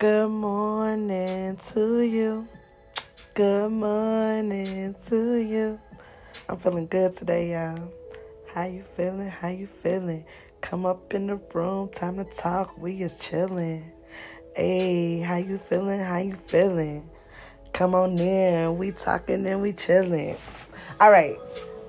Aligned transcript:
Good 0.00 0.30
morning 0.30 1.58
to 1.74 2.00
you. 2.00 2.48
Good 3.34 3.70
morning 3.70 4.94
to 5.08 5.34
you. 5.34 5.78
I'm 6.48 6.56
feeling 6.56 6.86
good 6.86 7.18
today, 7.18 7.52
y'all. 7.52 7.92
How 8.54 8.64
you 8.64 8.82
feeling? 8.96 9.28
How 9.28 9.48
you 9.48 9.66
feeling? 9.66 10.24
Come 10.62 10.86
up 10.86 11.12
in 11.12 11.26
the 11.26 11.36
room. 11.52 11.90
Time 11.90 12.16
to 12.16 12.24
talk. 12.24 12.78
We 12.78 13.02
is 13.02 13.16
chilling. 13.16 13.92
Hey, 14.56 15.20
how 15.20 15.36
you 15.36 15.58
feeling? 15.58 16.00
How 16.00 16.16
you 16.16 16.36
feeling? 16.36 17.10
Come 17.74 17.94
on 17.94 18.18
in. 18.18 18.78
We 18.78 18.92
talking 18.92 19.46
and 19.46 19.60
we 19.60 19.74
chilling. 19.74 20.38
All 20.98 21.10
right. 21.10 21.36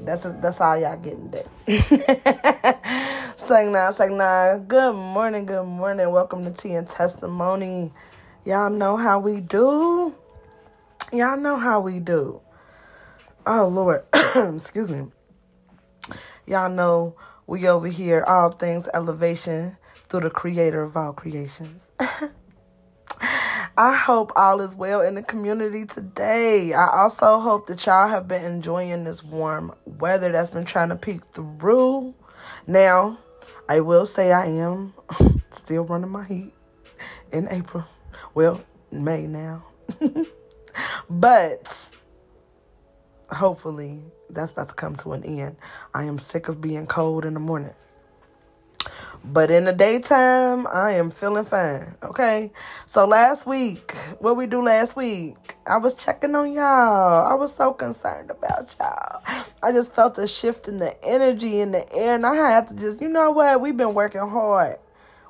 That's 0.01 0.23
that's 0.23 0.59
all 0.59 0.77
y'all 0.77 0.97
getting 0.97 1.31
there. 1.31 1.47
Sang 3.51 3.73
now. 3.73 4.57
Good 4.65 4.93
morning, 4.93 5.45
good 5.45 5.65
morning. 5.65 6.09
Welcome 6.09 6.45
to 6.45 6.51
Tea 6.51 6.75
and 6.75 6.87
Testimony. 6.87 7.91
Y'all 8.45 8.69
know 8.69 8.95
how 8.95 9.19
we 9.19 9.41
do. 9.41 10.15
Y'all 11.11 11.35
know 11.35 11.57
how 11.57 11.81
we 11.81 11.99
do. 11.99 12.39
Oh 13.45 13.67
Lord, 13.67 14.05
excuse 14.55 14.89
me. 14.89 15.07
Y'all 16.47 16.69
know 16.69 17.17
we 17.45 17.67
over 17.67 17.89
here 17.89 18.23
all 18.25 18.51
things 18.51 18.87
elevation 18.93 19.75
through 20.07 20.21
the 20.21 20.29
creator 20.29 20.83
of 20.83 20.95
all 20.95 21.11
creations. 21.11 21.89
I 23.19 23.93
hope 23.93 24.31
all 24.37 24.61
is 24.61 24.75
well 24.75 25.01
in 25.01 25.15
the 25.15 25.23
community 25.23 25.85
today. 25.85 26.71
I 26.71 26.87
also 26.87 27.41
hope 27.41 27.67
that 27.67 27.85
y'all 27.85 28.07
have 28.07 28.29
been 28.29 28.45
enjoying 28.45 29.03
this 29.03 29.21
warm 29.21 29.75
weather 29.83 30.31
that's 30.31 30.51
been 30.51 30.63
trying 30.63 30.87
to 30.87 30.95
peek 30.95 31.19
through. 31.33 32.15
Now, 32.65 33.17
I 33.71 33.79
will 33.79 34.05
say 34.05 34.33
I 34.33 34.47
am 34.47 34.93
still 35.53 35.85
running 35.85 36.09
my 36.09 36.25
heat 36.25 36.53
in 37.31 37.47
April. 37.49 37.85
Well, 38.33 38.59
May 38.91 39.25
now. 39.27 39.63
but 41.09 41.89
hopefully 43.29 44.01
that's 44.29 44.51
about 44.51 44.67
to 44.67 44.75
come 44.75 44.97
to 44.97 45.13
an 45.13 45.23
end. 45.23 45.55
I 45.93 46.03
am 46.03 46.19
sick 46.19 46.49
of 46.49 46.59
being 46.59 46.85
cold 46.85 47.23
in 47.23 47.33
the 47.33 47.39
morning. 47.39 47.73
But 49.23 49.51
in 49.51 49.65
the 49.65 49.71
daytime, 49.71 50.65
I 50.67 50.91
am 50.93 51.11
feeling 51.11 51.45
fine. 51.45 51.95
Okay. 52.01 52.51
So 52.85 53.05
last 53.05 53.45
week, 53.45 53.91
what 54.19 54.35
we 54.35 54.47
do 54.47 54.63
last 54.63 54.95
week, 54.95 55.55
I 55.67 55.77
was 55.77 55.93
checking 55.95 56.33
on 56.33 56.51
y'all. 56.53 57.27
I 57.27 57.35
was 57.35 57.55
so 57.55 57.71
concerned 57.71 58.31
about 58.31 58.75
y'all. 58.79 59.21
I 59.61 59.71
just 59.71 59.93
felt 59.93 60.17
a 60.17 60.27
shift 60.27 60.67
in 60.67 60.79
the 60.79 61.01
energy 61.05 61.59
in 61.59 61.71
the 61.71 61.93
air, 61.93 62.15
and 62.15 62.25
I 62.25 62.35
had 62.35 62.67
to 62.67 62.73
just, 62.73 62.99
you 62.99 63.09
know 63.09 63.31
what? 63.31 63.61
We've 63.61 63.77
been 63.77 63.93
working 63.93 64.27
hard. 64.27 64.77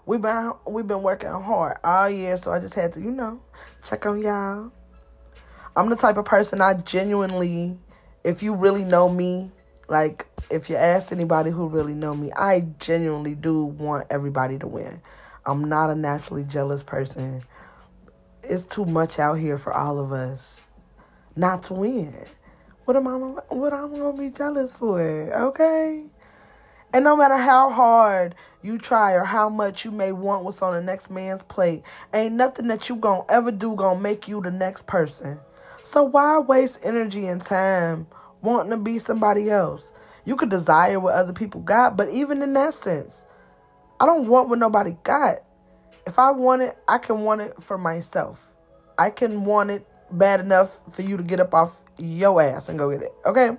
We've 0.06 0.22
been 0.22 0.53
we've 0.66 0.88
been 0.88 1.03
working 1.03 1.30
hard 1.30 1.78
all 1.84 2.09
year, 2.09 2.38
so 2.38 2.52
I 2.52 2.59
just 2.59 2.73
had 2.73 2.94
to, 2.94 3.02
you 3.02 3.12
know, 3.12 3.42
check 3.84 4.06
on 4.06 4.22
y'all. 4.22 4.72
I'm 5.75 5.89
the 5.89 5.95
type 5.95 6.17
of 6.17 6.25
person 6.25 6.62
I 6.62 6.73
genuinely, 6.73 7.78
if 8.23 8.42
you 8.42 8.53
really 8.53 8.84
know 8.84 9.09
me, 9.09 9.52
like 9.92 10.25
if 10.50 10.70
you 10.70 10.78
ask 10.78 11.11
anybody 11.11 11.52
who 11.52 11.67
really 11.67 11.94
know 11.94 12.16
me, 12.16 12.31
I 12.31 12.61
genuinely 12.80 13.36
do 13.36 13.66
want 13.66 14.08
everybody 14.09 14.58
to 14.59 14.67
win. 14.67 15.02
I'm 15.45 15.66
not 15.67 15.89
a 15.89 15.95
naturally 15.95 16.45
jealous 16.45 16.81
person. 16.81 17.44
It's 18.42 18.64
too 18.64 18.86
much 18.86 19.19
out 19.19 19.34
here 19.34 19.58
for 19.58 19.73
all 19.73 20.00
of 20.00 20.14
us 20.14 20.66
not 21.36 21.64
to 21.64 21.73
win. 21.73 22.25
What 22.86 22.95
am 22.95 23.06
I 23.06 23.16
what 23.53 23.73
I'm 23.73 23.92
gonna 23.92 24.17
be 24.17 24.30
jealous 24.30 24.73
for? 24.73 25.02
Okay? 25.02 26.06
And 26.94 27.03
no 27.03 27.17
matter 27.17 27.38
how 27.38 27.69
hard 27.69 28.34
you 28.62 28.78
try 28.78 29.12
or 29.12 29.25
how 29.25 29.50
much 29.50 29.84
you 29.84 29.92
may 29.92 30.14
want 30.14 30.45
what's 30.45 30.62
on 30.62 30.73
the 30.73 30.81
next 30.81 31.12
man's 31.12 31.44
plate, 31.44 31.84
ain't 32.14 32.36
nothing 32.36 32.67
that 32.67 32.88
you 32.88 32.95
gonna 32.95 33.25
ever 33.28 33.52
do 33.52 33.75
gonna 33.75 34.00
make 34.00 34.30
you 34.30 34.42
the 34.42 34.52
next 34.52 34.88
person. 34.88 35.42
So 35.84 36.03
why 36.03 36.39
waste 36.39 36.80
energy 36.81 37.28
and 37.28 37.42
time 37.42 38.08
wanting 38.42 38.72
to 38.72 38.78
be 38.78 39.00
somebody 39.00 39.50
else? 39.50 39.91
You 40.25 40.35
could 40.35 40.50
desire 40.50 41.00
what 41.00 41.13
other 41.13 41.34
people 41.34 41.62
got, 41.62 41.97
but 41.97 42.09
even 42.09 42.41
in 42.41 42.53
that 42.53 42.74
sense, 42.74 43.25
I 44.00 44.06
don't 44.06 44.28
want 44.28 44.50
what 44.50 44.59
nobody 44.59 44.96
got. 45.03 45.44
If 46.06 46.18
I 46.19 46.31
want 46.31 46.62
it, 46.62 46.78
I 46.88 46.97
can 46.97 47.22
want 47.22 47.41
it 47.41 47.53
for 47.62 47.78
myself. 47.78 48.53
I 48.97 49.09
can 49.09 49.46
want 49.46 49.72
it 49.72 49.88
bad 50.12 50.40
enough 50.40 50.80
for 50.91 51.01
you 51.01 51.18
to 51.18 51.24
get 51.24 51.40
up 51.40 51.53
off 51.53 51.81
your 51.97 52.41
ass 52.41 52.69
and 52.69 52.78
go 52.78 52.91
get 52.91 53.03
it. 53.03 53.13
Okay? 53.25 53.51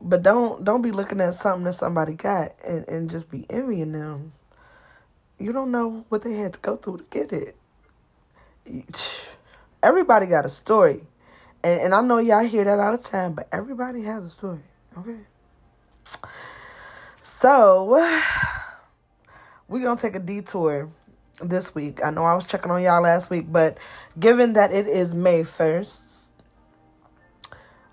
But 0.00 0.22
don't 0.22 0.64
don't 0.64 0.82
be 0.82 0.92
looking 0.92 1.20
at 1.20 1.34
something 1.34 1.64
that 1.64 1.74
somebody 1.74 2.14
got 2.14 2.54
and, 2.66 2.88
and 2.88 3.10
just 3.10 3.30
be 3.30 3.44
envying 3.50 3.92
them. 3.92 4.32
You 5.38 5.52
don't 5.52 5.70
know 5.70 6.04
what 6.08 6.22
they 6.22 6.34
had 6.34 6.54
to 6.54 6.58
go 6.60 6.76
through 6.76 6.98
to 6.98 7.04
get 7.10 7.32
it. 7.32 7.56
Everybody 9.82 10.26
got 10.26 10.46
a 10.46 10.50
story. 10.50 11.02
And, 11.62 11.80
and 11.80 11.94
I 11.94 12.00
know 12.00 12.18
y'all 12.18 12.44
hear 12.44 12.64
that 12.64 12.78
all 12.78 12.96
the 12.96 13.02
time, 13.02 13.34
but 13.34 13.48
everybody 13.52 14.02
has 14.02 14.24
a 14.24 14.30
story. 14.30 14.60
Okay. 14.98 15.18
So 17.22 17.84
we're 19.68 19.82
gonna 19.82 20.00
take 20.00 20.14
a 20.14 20.20
detour 20.20 20.90
this 21.42 21.74
week. 21.74 22.04
I 22.04 22.10
know 22.10 22.24
I 22.24 22.34
was 22.34 22.44
checking 22.44 22.70
on 22.70 22.82
y'all 22.82 23.02
last 23.02 23.30
week, 23.30 23.46
but 23.50 23.78
given 24.18 24.54
that 24.54 24.72
it 24.72 24.86
is 24.86 25.14
May 25.14 25.42
1st, 25.42 26.00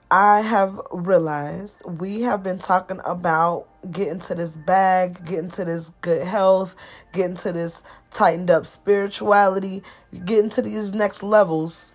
I 0.10 0.40
have 0.40 0.80
realized 0.92 1.84
we 1.86 2.22
have 2.22 2.42
been 2.42 2.60
talking 2.60 3.02
about 3.04 3.68
getting 3.92 4.22
to 4.22 4.36
this 4.36 4.56
bag, 4.56 5.26
getting 5.26 5.52
to 5.52 5.66
this 5.66 5.92
good 6.00 6.26
health, 6.26 6.76
getting 7.12 7.36
to 7.38 7.52
this 7.52 7.84
tightened 8.12 8.50
up 8.50 8.66
spirituality, 8.66 9.84
getting 10.24 10.50
to 10.52 10.62
these 10.62 10.94
next 10.94 11.24
levels 11.24 11.92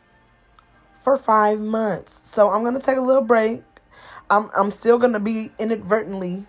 for 1.03 1.17
five 1.17 1.61
months. 1.61 2.21
So 2.33 2.51
I'm 2.51 2.65
gonna 2.65 2.81
take 2.81 2.97
a 2.97 3.03
little 3.03 3.23
break. 3.23 3.63
I'm 4.31 4.51
I'm 4.57 4.71
still 4.71 4.99
gonna 4.99 5.21
be 5.21 5.51
inadvertently 5.59 6.47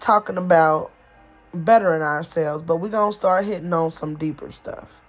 talking 0.00 0.38
about 0.38 0.90
bettering 1.54 2.02
ourselves, 2.02 2.62
but 2.62 2.76
we're 2.76 2.88
gonna 2.88 3.12
start 3.12 3.44
hitting 3.44 3.72
on 3.72 3.90
some 3.90 4.16
deeper 4.16 4.50
stuff. 4.50 5.00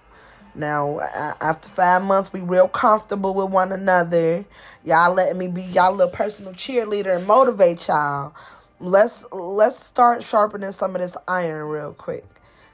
Now, 0.56 1.00
after 1.40 1.68
five 1.68 2.04
months, 2.04 2.32
we 2.32 2.38
real 2.38 2.68
comfortable 2.68 3.34
with 3.34 3.50
one 3.50 3.72
another. 3.72 4.44
Y'all 4.84 5.12
letting 5.12 5.36
me 5.38 5.48
be 5.48 5.62
y'all 5.62 5.92
little 5.92 6.12
personal 6.12 6.52
cheerleader 6.52 7.16
and 7.16 7.26
motivate 7.26 7.88
y'all. 7.88 8.34
Let's 8.78 9.24
let's 9.32 9.82
start 9.82 10.22
sharpening 10.22 10.70
some 10.72 10.94
of 10.94 11.00
this 11.00 11.16
iron 11.26 11.68
real 11.68 11.94
quick, 11.94 12.24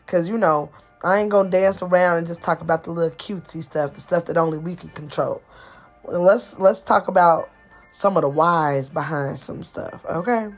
cause 0.06 0.28
you 0.28 0.36
know 0.36 0.70
I 1.02 1.20
ain't 1.20 1.30
gonna 1.30 1.50
dance 1.50 1.82
around 1.82 2.18
and 2.18 2.26
just 2.26 2.42
talk 2.42 2.60
about 2.60 2.84
the 2.84 2.90
little 2.90 3.16
cutesy 3.16 3.62
stuff, 3.62 3.94
the 3.94 4.00
stuff 4.00 4.26
that 4.26 4.36
only 4.36 4.58
we 4.58 4.74
can 4.74 4.90
control 4.90 5.40
let's 6.04 6.58
let's 6.58 6.80
talk 6.80 7.08
about 7.08 7.50
some 7.92 8.16
of 8.16 8.22
the 8.22 8.28
whys 8.28 8.90
behind 8.90 9.38
some 9.38 9.62
stuff, 9.62 10.04
okay? 10.08 10.48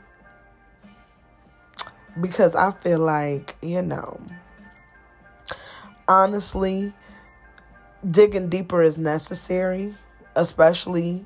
Because 2.19 2.55
I 2.55 2.71
feel 2.71 2.99
like, 2.99 3.55
you 3.61 3.81
know, 3.81 4.21
honestly, 6.07 6.93
digging 8.09 8.49
deeper 8.49 8.83
is 8.83 8.97
necessary, 8.97 9.95
especially 10.35 11.25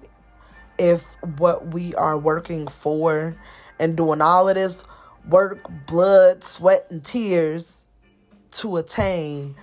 if 0.77 1.03
what 1.37 1.67
we 1.67 1.93
are 1.95 2.17
working 2.17 2.67
for 2.67 3.35
and 3.79 3.97
doing 3.97 4.21
all 4.21 4.47
of 4.47 4.55
this 4.55 4.83
work, 5.27 5.69
blood, 5.85 6.43
sweat, 6.43 6.87
and 6.89 7.03
tears 7.03 7.83
to 8.51 8.77
attain, 8.77 9.55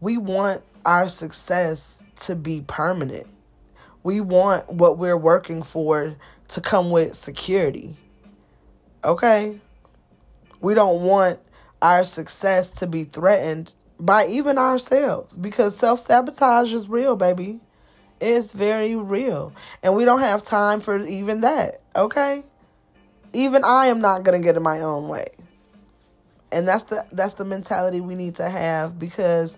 we 0.00 0.16
want 0.16 0.62
our 0.84 1.08
success 1.08 2.02
to 2.20 2.34
be 2.34 2.62
permanent. 2.62 3.26
We 4.02 4.20
want 4.20 4.72
what 4.72 4.98
we're 4.98 5.16
working 5.16 5.62
for 5.62 6.16
to 6.48 6.60
come 6.60 6.90
with 6.90 7.14
security. 7.14 7.96
Okay? 9.04 9.58
We 10.60 10.74
don't 10.74 11.02
want 11.02 11.38
our 11.80 12.04
success 12.04 12.70
to 12.70 12.86
be 12.86 13.04
threatened 13.04 13.72
by 13.98 14.26
even 14.26 14.58
ourselves 14.58 15.36
because 15.36 15.76
self 15.76 16.06
sabotage 16.06 16.72
is 16.72 16.88
real, 16.88 17.16
baby. 17.16 17.60
It's 18.20 18.52
very 18.52 18.96
real. 18.96 19.52
And 19.82 19.94
we 19.96 20.04
don't 20.04 20.20
have 20.20 20.44
time 20.44 20.80
for 20.80 21.04
even 21.06 21.40
that. 21.40 21.80
Okay? 21.96 22.44
Even 23.32 23.64
I 23.64 23.86
am 23.86 24.00
not 24.00 24.22
going 24.24 24.40
to 24.40 24.44
get 24.44 24.56
in 24.56 24.62
my 24.62 24.80
own 24.80 25.08
way. 25.08 25.28
And 26.52 26.66
that's 26.66 26.84
the 26.84 27.06
that's 27.12 27.34
the 27.34 27.44
mentality 27.44 28.00
we 28.00 28.16
need 28.16 28.34
to 28.36 28.50
have 28.50 28.98
because 28.98 29.56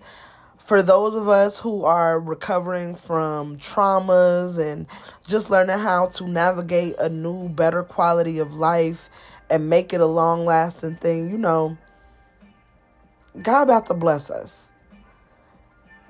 for 0.65 0.81
those 0.81 1.13
of 1.13 1.27
us 1.27 1.59
who 1.59 1.83
are 1.83 2.19
recovering 2.19 2.95
from 2.95 3.57
traumas 3.57 4.57
and 4.57 4.87
just 5.27 5.49
learning 5.49 5.77
how 5.79 6.05
to 6.05 6.27
navigate 6.27 6.95
a 6.99 7.09
new, 7.09 7.49
better 7.49 7.83
quality 7.83 8.39
of 8.39 8.53
life 8.53 9.09
and 9.49 9.69
make 9.69 9.93
it 9.93 9.99
a 9.99 10.05
long 10.05 10.45
lasting 10.45 10.95
thing, 10.95 11.29
you 11.29 11.37
know, 11.37 11.77
God 13.41 13.63
about 13.63 13.87
to 13.87 13.93
bless 13.93 14.29
us. 14.29 14.71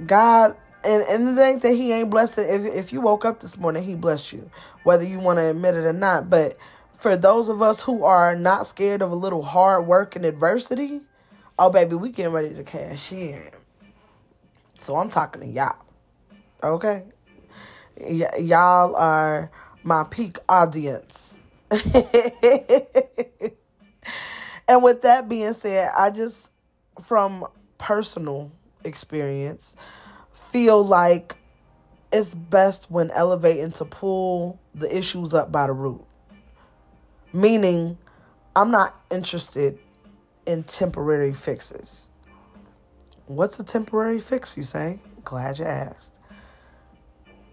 God, 0.05 0.55
and, 0.83 1.01
and 1.03 1.37
it 1.37 1.41
ain't 1.41 1.61
that 1.63 1.73
He 1.73 1.91
ain't 1.91 2.11
blessed. 2.11 2.37
If, 2.37 2.65
if 2.75 2.93
you 2.93 3.01
woke 3.01 3.25
up 3.25 3.39
this 3.39 3.57
morning, 3.57 3.83
He 3.83 3.95
blessed 3.95 4.33
you, 4.33 4.51
whether 4.83 5.03
you 5.03 5.17
want 5.17 5.39
to 5.39 5.49
admit 5.49 5.75
it 5.75 5.85
or 5.85 5.93
not. 5.93 6.29
But 6.29 6.57
for 6.99 7.17
those 7.17 7.49
of 7.49 7.63
us 7.63 7.83
who 7.83 8.03
are 8.03 8.35
not 8.35 8.67
scared 8.67 9.01
of 9.01 9.11
a 9.11 9.15
little 9.15 9.41
hard 9.41 9.87
work 9.87 10.15
and 10.15 10.25
adversity, 10.25 11.01
oh, 11.57 11.71
baby, 11.71 11.95
we 11.95 12.11
getting 12.11 12.33
ready 12.33 12.53
to 12.53 12.63
cash 12.63 13.11
in 13.11 13.41
So 14.83 14.97
I'm 14.97 15.09
talking 15.09 15.41
to 15.41 15.47
y'all. 15.47 15.77
Okay? 16.61 17.03
Y- 17.97 18.37
y'all 18.39 18.97
are 18.97 19.49
my 19.81 20.03
peak 20.03 20.39
audience. 20.49 21.35
and 24.67 24.83
with 24.83 25.01
that 25.03 25.29
being 25.29 25.53
said, 25.53 25.89
I 25.97 26.09
just, 26.09 26.49
from 27.01 27.47
personal 27.77 28.51
experience, 28.83 29.77
feel 30.51 30.85
like 30.85 31.35
it's 32.11 32.35
best 32.35 32.91
when 32.91 33.09
elevating 33.11 33.71
to 33.71 33.85
pull 33.85 34.59
the 34.75 34.93
issues 34.95 35.33
up 35.33 35.49
by 35.49 35.67
the 35.67 35.73
root. 35.73 36.03
Meaning, 37.31 37.97
I'm 38.53 38.69
not 38.69 39.01
interested 39.09 39.79
in 40.45 40.63
temporary 40.63 41.33
fixes. 41.33 42.09
What's 43.27 43.57
a 43.57 43.63
temporary 43.63 44.19
fix, 44.19 44.57
you 44.57 44.63
say? 44.63 44.99
Glad 45.23 45.59
you 45.59 45.65
asked. 45.65 46.11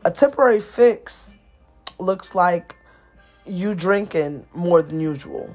A 0.04 0.10
temporary 0.10 0.58
fix 0.58 1.36
looks 2.00 2.34
like 2.34 2.74
you 3.46 3.76
drinking 3.76 4.46
more 4.52 4.82
than 4.82 4.98
usual, 4.98 5.54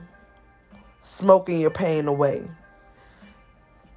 smoking 1.02 1.60
your 1.60 1.70
pain 1.70 2.08
away, 2.08 2.48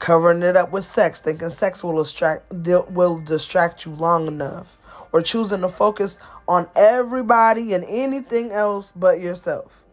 covering 0.00 0.42
it 0.42 0.56
up 0.56 0.72
with 0.72 0.84
sex, 0.84 1.20
thinking 1.20 1.50
sex 1.50 1.84
will 1.84 2.02
distract 2.02 2.52
will 2.90 3.18
distract 3.18 3.86
you 3.86 3.92
long 3.94 4.26
enough, 4.26 4.76
or 5.12 5.22
choosing 5.22 5.60
to 5.60 5.68
focus 5.68 6.18
on 6.48 6.68
everybody 6.74 7.74
and 7.74 7.84
anything 7.84 8.50
else 8.50 8.92
but 8.96 9.20
yourself 9.20 9.84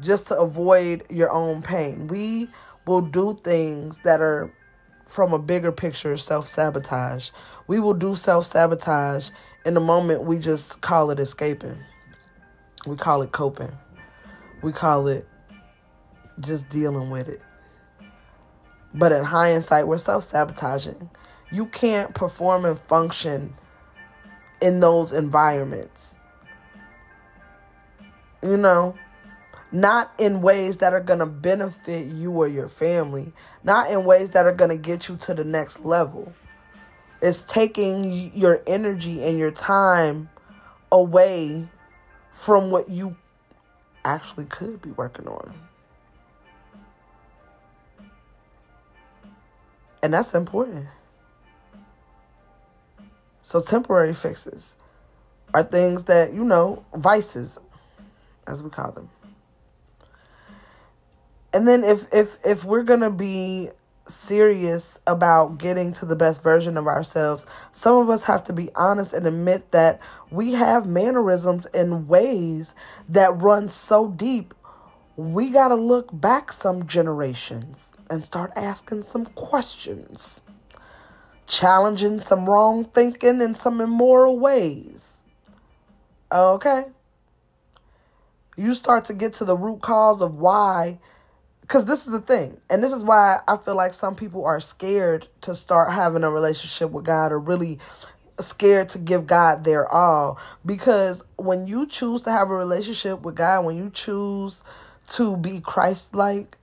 just 0.00 0.28
to 0.28 0.38
avoid 0.38 1.04
your 1.10 1.30
own 1.32 1.62
pain. 1.62 2.06
We 2.06 2.48
will 2.86 3.00
do 3.00 3.38
things 3.42 3.98
that 4.04 4.20
are 4.20 4.52
from 5.06 5.32
a 5.32 5.38
bigger 5.38 5.72
picture 5.72 6.16
self 6.16 6.48
sabotage. 6.48 7.30
We 7.66 7.80
will 7.80 7.94
do 7.94 8.14
self 8.14 8.46
sabotage 8.46 9.30
in 9.64 9.74
the 9.74 9.80
moment 9.80 10.24
we 10.24 10.38
just 10.38 10.80
call 10.80 11.10
it 11.10 11.18
escaping. 11.18 11.78
We 12.86 12.96
call 12.96 13.22
it 13.22 13.32
coping. 13.32 13.72
We 14.62 14.72
call 14.72 15.08
it 15.08 15.26
just 16.40 16.68
dealing 16.68 17.10
with 17.10 17.28
it. 17.28 17.40
But 18.94 19.12
in 19.12 19.24
hindsight, 19.24 19.86
we're 19.86 19.98
self 19.98 20.30
sabotaging. 20.30 21.10
You 21.50 21.66
can't 21.66 22.14
perform 22.14 22.64
and 22.64 22.78
function 22.78 23.54
in 24.60 24.80
those 24.80 25.12
environments. 25.12 26.16
You 28.42 28.56
know, 28.56 28.94
not 29.74 30.12
in 30.18 30.40
ways 30.40 30.76
that 30.76 30.92
are 30.92 31.00
going 31.00 31.18
to 31.18 31.26
benefit 31.26 32.06
you 32.06 32.30
or 32.30 32.46
your 32.46 32.68
family, 32.68 33.32
not 33.64 33.90
in 33.90 34.04
ways 34.04 34.30
that 34.30 34.46
are 34.46 34.52
going 34.52 34.70
to 34.70 34.76
get 34.76 35.08
you 35.08 35.16
to 35.16 35.34
the 35.34 35.42
next 35.42 35.84
level. 35.84 36.32
It's 37.20 37.42
taking 37.42 38.32
your 38.36 38.62
energy 38.68 39.24
and 39.24 39.36
your 39.36 39.50
time 39.50 40.28
away 40.92 41.66
from 42.30 42.70
what 42.70 42.88
you 42.88 43.16
actually 44.04 44.44
could 44.44 44.80
be 44.80 44.90
working 44.92 45.26
on. 45.26 45.52
And 50.04 50.14
that's 50.14 50.34
important. 50.34 50.86
So, 53.42 53.60
temporary 53.60 54.14
fixes 54.14 54.76
are 55.52 55.64
things 55.64 56.04
that, 56.04 56.32
you 56.32 56.44
know, 56.44 56.84
vices, 56.94 57.58
as 58.46 58.62
we 58.62 58.70
call 58.70 58.92
them 58.92 59.08
and 61.54 61.68
then 61.68 61.84
if 61.84 62.12
if 62.14 62.38
if 62.44 62.64
we're 62.64 62.84
gonna 62.84 63.10
be 63.10 63.70
serious 64.08 65.00
about 65.06 65.58
getting 65.58 65.92
to 65.94 66.06
the 66.06 66.16
best 66.16 66.42
version 66.42 66.76
of 66.76 66.86
ourselves, 66.86 67.46
some 67.72 67.96
of 67.96 68.10
us 68.10 68.24
have 68.24 68.44
to 68.44 68.52
be 68.52 68.70
honest 68.76 69.14
and 69.14 69.26
admit 69.26 69.70
that 69.72 70.00
we 70.30 70.52
have 70.54 70.86
mannerisms 70.86 71.66
and 71.66 72.08
ways 72.08 72.74
that 73.08 73.40
run 73.40 73.68
so 73.68 74.08
deep. 74.08 74.54
We 75.16 75.50
got 75.50 75.68
to 75.68 75.76
look 75.76 76.08
back 76.12 76.52
some 76.52 76.86
generations 76.86 77.96
and 78.10 78.24
start 78.24 78.52
asking 78.56 79.04
some 79.04 79.26
questions, 79.26 80.40
challenging 81.46 82.20
some 82.20 82.50
wrong 82.50 82.84
thinking 82.84 83.40
and 83.42 83.56
some 83.56 83.80
immoral 83.80 84.38
ways. 84.38 85.24
Okay? 86.32 86.86
You 88.56 88.74
start 88.74 89.06
to 89.06 89.14
get 89.14 89.34
to 89.34 89.44
the 89.44 89.56
root 89.56 89.82
cause 89.82 90.22
of 90.22 90.36
why 90.36 90.98
because 91.66 91.86
this 91.86 92.06
is 92.06 92.12
the 92.12 92.20
thing 92.20 92.60
and 92.68 92.84
this 92.84 92.92
is 92.92 93.02
why 93.02 93.40
i 93.48 93.56
feel 93.56 93.74
like 93.74 93.94
some 93.94 94.14
people 94.14 94.44
are 94.44 94.60
scared 94.60 95.26
to 95.40 95.54
start 95.54 95.92
having 95.92 96.22
a 96.22 96.30
relationship 96.30 96.90
with 96.90 97.04
god 97.04 97.32
or 97.32 97.38
really 97.38 97.78
scared 98.40 98.88
to 98.88 98.98
give 98.98 99.26
god 99.26 99.64
their 99.64 99.88
all. 99.88 100.38
Because 100.66 101.22
when 101.36 101.66
you 101.66 101.86
choose 101.86 102.22
to 102.22 102.30
have 102.30 102.50
a 102.50 102.54
relationship 102.54 103.22
with 103.22 103.36
god 103.36 103.64
when 103.64 103.76
you 103.76 103.90
choose 103.90 104.62
to 105.08 105.36
be 105.36 105.60
christ-like 105.60 106.56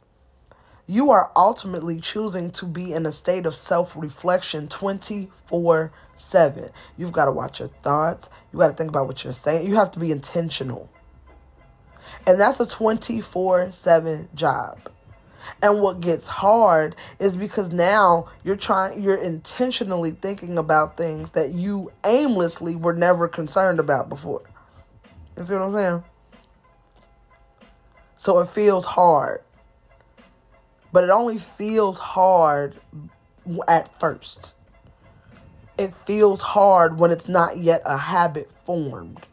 you 0.88 1.09
are 1.12 1.31
ultimately 1.36 2.01
choosing 2.01 2.51
to 2.51 2.65
be 2.65 2.92
in 2.92 3.06
a 3.06 3.12
state 3.12 3.45
of 3.45 3.56
self-reflection 3.56 4.68
24 4.68 5.92
7 6.18 6.69
you've 6.97 7.12
got 7.12 7.25
to 7.25 7.31
watch 7.31 7.59
your 7.59 7.69
thoughts. 7.69 8.30
You 8.51 8.59
got 8.59 8.68
to 8.68 8.74
think 8.74 8.89
about 8.89 9.07
what 9.07 9.24
you're 9.24 9.33
saying. 9.33 9.65
You 9.65 9.75
have 9.75 9.92
to 9.92 10.00
be 10.00 10.12
intentional 10.12 10.89
and 12.25 12.39
that's 12.39 12.59
a 12.59 12.65
24 12.65 13.71
7 13.71 14.30
job. 14.36 14.80
And 15.62 15.81
what 15.81 16.01
gets 16.01 16.27
hard 16.27 16.95
is 17.19 17.36
because 17.38 17.71
now 17.71 18.30
you're 18.44 18.56
trying, 18.56 19.01
you're 19.01 19.15
intentionally 19.15 20.12
thinking 20.12 20.57
about 20.57 20.98
things 20.98 21.31
that 21.31 21.53
you 21.53 21.92
aimlessly 22.06 22.75
were 22.75 22.94
never 22.94 23.27
concerned 23.27 23.80
about 23.80 24.09
before. 24.09 24.44
You 25.38 25.44
see 25.44 25.53
what 25.53 25.63
I'm 25.63 25.71
saying? 25.71 26.03
So 28.18 28.39
it 28.39 28.50
feels 28.50 28.86
hard. 28.86 29.42
But 30.92 31.04
it 31.04 31.09
only 31.09 31.38
feels 31.38 31.97
hard 31.97 32.75
at 33.68 34.00
first. 34.00 34.54
It 35.77 35.94
feels 36.06 36.42
hard 36.42 37.00
when 37.00 37.12
it's 37.12 37.27
not 37.27 37.57
yet 37.57 37.81
a 37.86 37.97
habit 37.97 38.51
formed 38.65 39.25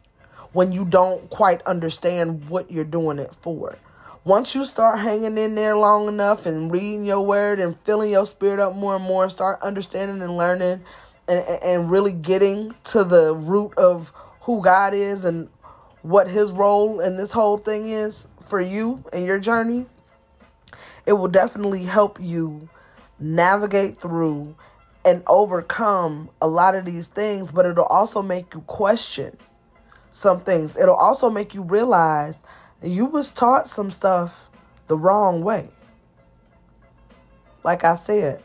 when 0.53 0.71
you 0.71 0.85
don't 0.85 1.29
quite 1.29 1.61
understand 1.63 2.49
what 2.49 2.71
you're 2.71 2.83
doing 2.83 3.19
it 3.19 3.35
for. 3.41 3.77
Once 4.25 4.53
you 4.53 4.65
start 4.65 4.99
hanging 4.99 5.37
in 5.37 5.55
there 5.55 5.77
long 5.77 6.07
enough 6.07 6.45
and 6.45 6.71
reading 6.71 7.05
your 7.05 7.21
word 7.21 7.59
and 7.59 7.79
filling 7.83 8.11
your 8.11 8.25
spirit 8.25 8.59
up 8.59 8.75
more 8.75 8.95
and 8.95 9.05
more, 9.05 9.29
start 9.29 9.61
understanding 9.61 10.21
and 10.21 10.37
learning 10.37 10.81
and, 11.27 11.45
and 11.63 11.91
really 11.91 12.13
getting 12.13 12.73
to 12.83 13.03
the 13.03 13.35
root 13.35 13.73
of 13.77 14.11
who 14.41 14.61
God 14.61 14.93
is 14.93 15.23
and 15.23 15.49
what 16.01 16.27
his 16.27 16.51
role 16.51 16.99
in 16.99 17.15
this 17.15 17.31
whole 17.31 17.57
thing 17.57 17.89
is 17.89 18.25
for 18.45 18.59
you 18.59 19.03
and 19.13 19.25
your 19.25 19.39
journey, 19.39 19.85
it 21.05 21.13
will 21.13 21.27
definitely 21.27 21.83
help 21.83 22.19
you 22.19 22.69
navigate 23.19 23.99
through 23.99 24.55
and 25.05 25.23
overcome 25.27 26.29
a 26.41 26.47
lot 26.47 26.75
of 26.75 26.85
these 26.85 27.07
things, 27.07 27.51
but 27.51 27.65
it'll 27.65 27.85
also 27.85 28.21
make 28.21 28.53
you 28.53 28.61
question 28.61 29.37
some 30.19 30.41
things. 30.41 30.75
It'll 30.75 30.95
also 30.95 31.29
make 31.29 31.53
you 31.53 31.61
realize 31.61 32.41
you 32.83 33.05
was 33.05 33.31
taught 33.31 33.67
some 33.67 33.89
stuff 33.89 34.49
the 34.87 34.97
wrong 34.97 35.41
way. 35.41 35.69
Like 37.63 37.85
I 37.85 37.95
said, 37.95 38.43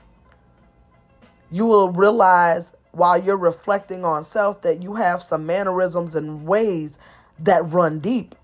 you 1.50 1.66
will 1.66 1.90
realize 1.90 2.72
while 2.92 3.20
you're 3.20 3.36
reflecting 3.36 4.04
on 4.04 4.24
self 4.24 4.62
that 4.62 4.82
you 4.82 4.94
have 4.94 5.20
some 5.20 5.46
mannerisms 5.46 6.14
and 6.14 6.46
ways 6.46 6.96
that 7.40 7.68
run 7.72 7.98
deep. 7.98 8.36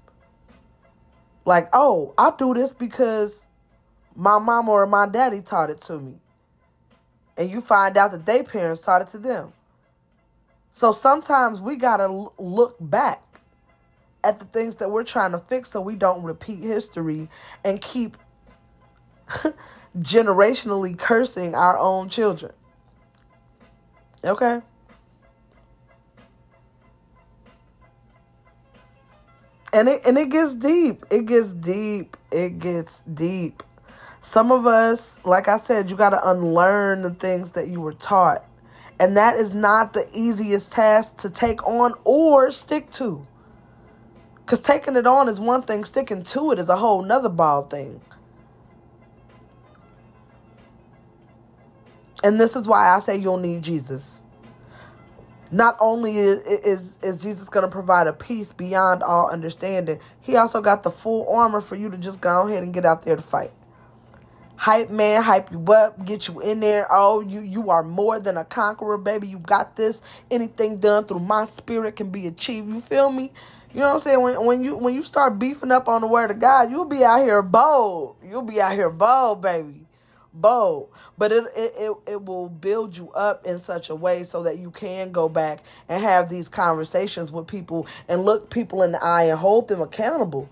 Like, 1.44 1.68
oh, 1.72 2.14
I 2.18 2.32
do 2.37 2.52
this 2.52 2.75
because 2.75 3.46
my 4.16 4.38
mama 4.38 4.72
or 4.72 4.87
my 4.87 5.06
daddy 5.06 5.40
taught 5.40 5.70
it 5.70 5.80
to 5.82 5.99
me. 6.00 6.14
And 7.37 7.49
you 7.49 7.60
find 7.60 7.96
out 7.96 8.10
that 8.10 8.26
their 8.26 8.42
parents 8.42 8.82
taught 8.82 9.02
it 9.02 9.08
to 9.08 9.18
them. 9.18 9.52
So 10.73 10.93
sometimes 10.93 11.61
we 11.61 11.77
got 11.77 11.99
to 11.99 12.33
look 12.39 12.77
back 12.81 13.23
at 14.23 14.39
the 14.39 14.45
things 14.47 14.77
that 14.77 14.91
we're 14.91 15.05
trying 15.05 15.33
to 15.33 15.39
fix 15.39 15.71
so 15.71 15.81
we 15.81 15.97
don't 15.97 16.23
repeat 16.23 16.61
history 16.61 17.29
and 17.65 17.81
keep 17.81 18.17
generationally 19.99 20.97
cursing 20.97 21.55
our 21.55 21.79
own 21.79 22.09
children. 22.09 22.53
Okay? 24.25 24.61
And 29.73 29.89
it 29.89 30.05
and 30.05 30.19
it 30.19 30.31
gets 30.31 30.57
deep. 30.57 31.07
It 31.11 31.27
gets 31.27 31.53
deep. 31.53 32.17
It 32.33 32.59
gets 32.59 33.03
deep. 33.15 33.62
Some 34.21 34.53
of 34.53 34.67
us, 34.67 35.19
like 35.25 35.49
I 35.49 35.57
said, 35.59 35.91
you 35.91 35.97
got 35.97 36.11
to 36.11 36.29
unlearn 36.29 37.03
the 37.03 37.11
things 37.11 37.53
that 37.53 37.69
you 37.69 37.81
were 37.81 37.93
taught. 37.93 38.45
And 39.00 39.16
that 39.16 39.37
is 39.37 39.54
not 39.54 39.95
the 39.95 40.07
easiest 40.14 40.73
task 40.73 41.16
to 41.19 41.30
take 41.30 41.66
on 41.66 41.95
or 42.04 42.52
stick 42.52 42.90
to. 42.92 43.26
Because 44.37 44.61
taking 44.61 44.97
it 44.97 45.07
on 45.07 45.28
is 45.28 45.40
one 45.40 45.62
thing, 45.62 45.85
sticking 45.85 46.23
to 46.25 46.52
it 46.52 46.59
is 46.59 46.69
a 46.69 46.76
whole 46.76 47.02
nother 47.02 47.30
ball 47.30 47.64
thing. 47.64 48.00
And 52.23 52.40
this 52.40 52.57
is 52.57 52.69
why 52.69 52.95
I 52.95 53.00
say 53.00 53.19
you'll 53.19 53.38
need 53.38 53.62
Jesus. 53.62 54.23
Not 55.52 55.76
only 55.80 56.19
is 56.19 56.40
is, 56.40 56.99
is 57.02 57.23
Jesus 57.23 57.49
going 57.49 57.62
to 57.64 57.69
provide 57.71 58.07
a 58.07 58.12
peace 58.12 58.52
beyond 58.52 59.02
all 59.02 59.30
understanding, 59.30 60.00
he 60.21 60.37
also 60.37 60.61
got 60.61 60.83
the 60.83 60.90
full 60.90 61.28
armor 61.35 61.61
for 61.61 61.76
you 61.76 61.90
to 61.90 61.97
just 61.97 62.21
go 62.21 62.47
ahead 62.49 62.62
and 62.62 62.75
get 62.75 62.85
out 62.85 63.02
there 63.02 63.16
to 63.16 63.23
fight. 63.23 63.52
Hype 64.61 64.90
man, 64.90 65.23
hype 65.23 65.50
you 65.50 65.64
up, 65.73 66.05
get 66.05 66.29
you 66.29 66.40
in 66.40 66.61
there. 66.61 66.87
Oh, 66.90 67.21
you 67.23 67.40
you 67.40 67.71
are 67.71 67.83
more 67.83 68.21
than 68.21 68.37
a 68.37 68.45
conqueror, 68.45 68.99
baby. 68.99 69.26
You 69.26 69.38
got 69.38 69.75
this. 69.75 70.02
Anything 70.31 70.81
done 70.81 71.07
through 71.07 71.21
my 71.21 71.47
spirit 71.47 71.97
can 71.97 72.11
be 72.11 72.26
achieved. 72.26 72.69
You 72.69 72.83
feel 72.83 73.11
me? 73.11 73.33
You 73.73 73.81
know 73.81 73.88
what 73.88 73.97
I'm 73.97 74.02
saying? 74.02 74.21
When 74.21 74.45
when 74.45 74.62
you 74.62 74.76
when 74.76 74.95
you 74.95 75.02
start 75.02 75.38
beefing 75.38 75.73
up 75.73 75.88
on 75.88 76.02
the 76.02 76.07
word 76.07 76.31
of 76.31 76.40
God, 76.40 76.71
you'll 76.71 76.85
be 76.85 77.02
out 77.02 77.23
here 77.23 77.40
bold. 77.40 78.17
You'll 78.23 78.43
be 78.43 78.61
out 78.61 78.73
here 78.73 78.90
bold, 78.90 79.40
baby 79.40 79.87
bold 80.35 80.90
but 81.19 81.33
it, 81.33 81.45
it 81.57 81.75
it 81.79 81.93
it 82.07 82.25
will 82.25 82.49
build 82.49 82.97
you 82.97 83.11
up 83.12 83.47
in 83.47 83.59
such 83.59 83.90
a 83.90 83.95
way 83.95 84.25
so 84.25 84.43
that 84.45 84.59
you 84.59 84.71
can 84.71 85.12
go 85.12 85.29
back 85.29 85.62
and 85.88 86.02
have 86.02 86.29
these 86.29 86.49
conversations 86.49 87.33
with 87.33 87.47
people 87.47 87.87
and 88.09 88.25
look 88.25 88.50
people 88.50 88.83
in 88.83 88.93
the 88.93 89.05
eye 89.05 89.25
and 89.25 89.38
hold 89.38 89.69
them 89.69 89.83
accountable 89.83 90.49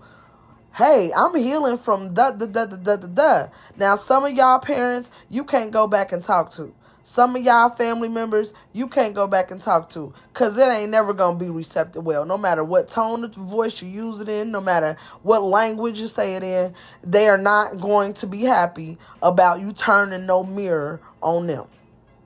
hey 0.79 1.11
i'm 1.13 1.35
healing 1.35 1.77
from 1.77 2.13
da 2.13 2.31
da 2.31 2.45
da 2.45 2.65
da 2.65 2.77
da 2.77 2.95
da 2.95 3.07
da 3.07 3.47
now 3.77 3.97
some 3.97 4.23
of 4.23 4.31
y'all 4.31 4.59
parents 4.59 5.11
you 5.29 5.43
can't 5.43 5.71
go 5.71 5.85
back 5.85 6.13
and 6.13 6.23
talk 6.23 6.49
to 6.49 6.73
some 7.03 7.35
of 7.35 7.41
y'all 7.41 7.69
family 7.69 8.07
members 8.07 8.53
you 8.71 8.87
can't 8.87 9.13
go 9.13 9.27
back 9.27 9.51
and 9.51 9.61
talk 9.61 9.89
to 9.89 10.13
because 10.31 10.57
it 10.57 10.67
ain't 10.67 10.91
never 10.91 11.11
going 11.11 11.39
to 11.39 11.43
be 11.43 11.49
receptive 11.49 12.05
well. 12.05 12.23
No 12.23 12.37
matter 12.37 12.63
what 12.63 12.87
tone 12.87 13.23
of 13.23 13.33
voice 13.33 13.81
you 13.81 13.89
use 13.89 14.19
it 14.19 14.29
in, 14.29 14.51
no 14.51 14.61
matter 14.61 14.95
what 15.23 15.41
language 15.41 15.99
you 15.99 16.05
say 16.05 16.35
it 16.35 16.43
in, 16.43 16.75
they 17.03 17.27
are 17.27 17.37
not 17.37 17.79
going 17.81 18.13
to 18.13 18.27
be 18.27 18.43
happy 18.43 18.99
about 19.23 19.59
you 19.59 19.73
turning 19.73 20.27
no 20.27 20.43
mirror 20.43 21.01
on 21.23 21.47
them. 21.47 21.65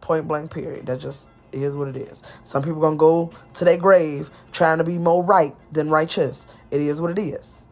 Point 0.02 0.28
blank, 0.28 0.52
period. 0.54 0.88
That 0.88 1.00
just 1.00 1.30
is 1.54 1.78
what 1.78 1.88
it 1.88 1.96
is. 1.96 2.22
Some 2.44 2.62
people 2.62 2.82
going 2.82 2.96
to 2.96 3.00
go 3.00 3.32
to 3.54 3.64
their 3.64 3.78
grave 3.78 4.30
trying 4.52 4.80
to 4.80 4.84
be 4.84 4.98
more 4.98 5.24
right 5.24 5.56
than 5.72 5.90
righteous. 5.90 6.46
It 6.72 6.82
is 6.82 7.00
what 7.00 7.12
it 7.12 7.20
is. 7.20 7.63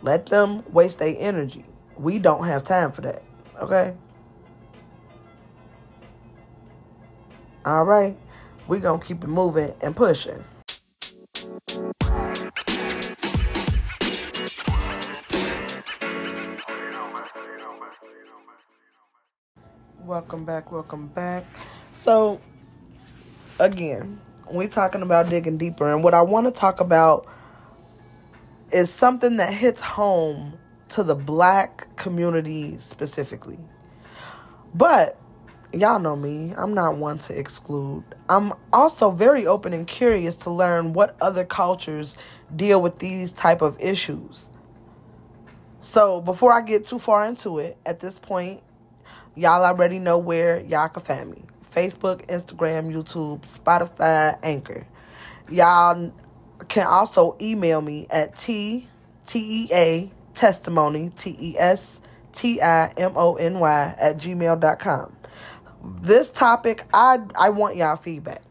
Let 0.00 0.26
them 0.26 0.62
waste 0.72 0.98
their 0.98 1.14
energy. 1.18 1.64
We 1.96 2.18
don't 2.18 2.44
have 2.44 2.62
time 2.62 2.92
for 2.92 3.00
that. 3.02 3.22
Okay? 3.60 3.96
All 7.64 7.84
right. 7.84 8.16
We're 8.68 8.80
going 8.80 9.00
to 9.00 9.06
keep 9.06 9.24
it 9.24 9.28
moving 9.28 9.74
and 9.82 9.96
pushing. 9.96 10.44
Welcome 20.04 20.44
back, 20.44 20.72
welcome 20.72 21.08
back. 21.08 21.44
So, 21.92 22.40
again, 23.58 24.20
we're 24.50 24.68
talking 24.68 25.02
about 25.02 25.28
digging 25.28 25.58
deeper, 25.58 25.92
and 25.92 26.02
what 26.02 26.14
I 26.14 26.22
want 26.22 26.46
to 26.46 26.50
talk 26.50 26.80
about 26.80 27.26
is 28.72 28.92
something 28.92 29.36
that 29.36 29.52
hits 29.52 29.80
home 29.80 30.58
to 30.90 31.02
the 31.02 31.14
black 31.14 31.94
community 31.96 32.76
specifically. 32.78 33.58
But 34.74 35.18
y'all 35.72 35.98
know 35.98 36.16
me, 36.16 36.54
I'm 36.56 36.74
not 36.74 36.96
one 36.96 37.18
to 37.20 37.38
exclude. 37.38 38.04
I'm 38.28 38.52
also 38.72 39.10
very 39.10 39.46
open 39.46 39.72
and 39.72 39.86
curious 39.86 40.36
to 40.36 40.50
learn 40.50 40.92
what 40.92 41.16
other 41.20 41.44
cultures 41.44 42.14
deal 42.54 42.80
with 42.80 42.98
these 42.98 43.32
type 43.32 43.62
of 43.62 43.76
issues. 43.80 44.50
So, 45.80 46.20
before 46.20 46.52
I 46.52 46.60
get 46.60 46.86
too 46.86 46.98
far 46.98 47.24
into 47.24 47.58
it, 47.58 47.78
at 47.86 48.00
this 48.00 48.18
point, 48.18 48.62
y'all 49.34 49.64
already 49.64 49.98
know 49.98 50.18
where 50.18 50.60
y'all 50.60 50.88
can 50.88 51.02
find 51.02 51.30
me. 51.30 51.42
Facebook, 51.74 52.26
Instagram, 52.26 52.92
YouTube, 52.92 53.40
Spotify, 53.42 54.38
Anchor. 54.42 54.86
Y'all 55.48 56.12
can 56.68 56.86
also 56.86 57.36
email 57.40 57.80
me 57.80 58.06
at 58.10 58.38
T 58.38 58.88
T 59.26 59.64
E 59.64 59.68
A 59.72 60.10
testimony 60.34 61.10
T 61.18 61.36
E 61.38 61.56
S 61.58 62.00
T 62.32 62.60
I 62.60 62.88
M 62.96 63.12
O 63.16 63.34
N 63.36 63.58
Y 63.58 63.94
at 63.98 64.18
gmail.com 64.18 65.16
this 66.00 66.30
topic, 66.30 66.84
I 66.92 67.18
I 67.36 67.50
want 67.50 67.76
y'all 67.76 67.96
feedback 67.96 68.42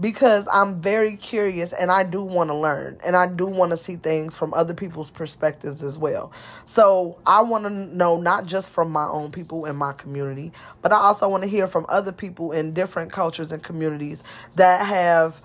because 0.00 0.48
I'm 0.52 0.80
very 0.80 1.16
curious 1.16 1.72
and 1.72 1.92
I 1.92 2.02
do 2.02 2.20
want 2.20 2.50
to 2.50 2.54
learn 2.54 2.98
and 3.04 3.14
I 3.14 3.28
do 3.28 3.46
want 3.46 3.70
to 3.70 3.76
see 3.76 3.94
things 3.94 4.34
from 4.34 4.52
other 4.52 4.74
people's 4.74 5.08
perspectives 5.08 5.82
as 5.82 5.96
well. 5.96 6.32
So 6.66 7.18
I 7.26 7.42
want 7.42 7.64
to 7.64 7.70
know 7.70 8.20
not 8.20 8.46
just 8.46 8.68
from 8.68 8.90
my 8.90 9.06
own 9.06 9.30
people 9.30 9.66
in 9.66 9.76
my 9.76 9.92
community, 9.92 10.52
but 10.82 10.92
I 10.92 10.96
also 10.96 11.28
want 11.28 11.44
to 11.44 11.48
hear 11.48 11.68
from 11.68 11.86
other 11.88 12.10
people 12.10 12.50
in 12.50 12.72
different 12.72 13.12
cultures 13.12 13.52
and 13.52 13.62
communities 13.62 14.24
that 14.56 14.84
have 14.84 15.40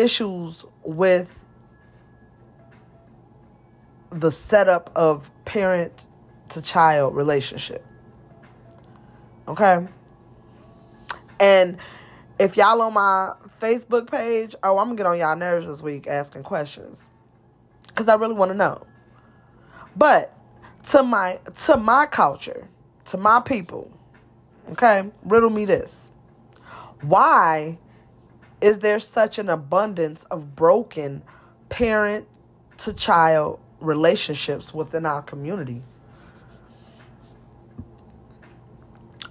issues 0.00 0.64
with 0.82 1.44
the 4.10 4.30
setup 4.30 4.90
of 4.96 5.30
parent 5.44 6.06
to 6.50 6.62
child 6.62 7.14
relationship. 7.14 7.84
Okay? 9.46 9.86
And 11.40 11.78
if 12.38 12.56
y'all 12.56 12.80
on 12.82 12.94
my 12.94 13.32
Facebook 13.60 14.10
page, 14.10 14.54
oh, 14.62 14.78
I'm 14.78 14.86
gonna 14.86 14.96
get 14.96 15.06
on 15.06 15.18
y'all 15.18 15.36
nerves 15.36 15.66
this 15.66 15.82
week 15.82 16.06
asking 16.06 16.42
questions. 16.42 17.08
Cause 17.94 18.08
I 18.08 18.14
really 18.14 18.34
wanna 18.34 18.54
know. 18.54 18.86
But 19.96 20.34
to 20.90 21.02
my 21.02 21.38
to 21.66 21.76
my 21.76 22.06
culture, 22.06 22.68
to 23.06 23.16
my 23.16 23.40
people, 23.40 23.90
okay, 24.72 25.10
riddle 25.24 25.50
me 25.50 25.64
this. 25.64 26.12
Why 27.02 27.78
is 28.60 28.80
there 28.80 28.98
such 28.98 29.38
an 29.38 29.48
abundance 29.48 30.24
of 30.24 30.56
broken 30.56 31.22
parent 31.68 32.26
to 32.78 32.92
child 32.92 33.60
relationships 33.80 34.74
within 34.74 35.06
our 35.06 35.22
community? 35.22 35.82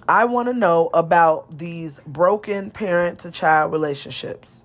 I 0.08 0.24
want 0.24 0.48
to 0.48 0.54
know 0.54 0.88
about 0.94 1.58
these 1.58 2.00
broken 2.06 2.70
parent 2.70 3.18
to 3.20 3.30
child 3.30 3.72
relationships. 3.72 4.64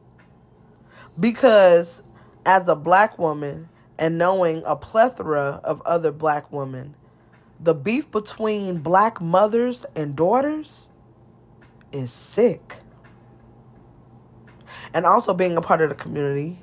Because 1.20 2.02
as 2.46 2.68
a 2.70 2.76
black 2.76 3.20
woman 3.20 3.68
and 4.00 4.18
knowing 4.18 4.64
a 4.66 4.78
plethora 4.78 5.60
of 5.66 5.82
other 5.86 6.14
black 6.14 6.50
women, 6.52 6.96
the 7.60 7.74
beef 7.74 8.10
between 8.10 8.80
black 8.80 9.20
mothers 9.20 9.86
and 9.96 10.16
daughters 10.16 10.88
is 11.92 12.12
sick. 12.12 12.78
And 14.94 15.06
also 15.06 15.34
being 15.34 15.58
a 15.58 15.62
part 15.62 15.82
of 15.82 15.90
the 15.90 15.96
community. 15.96 16.60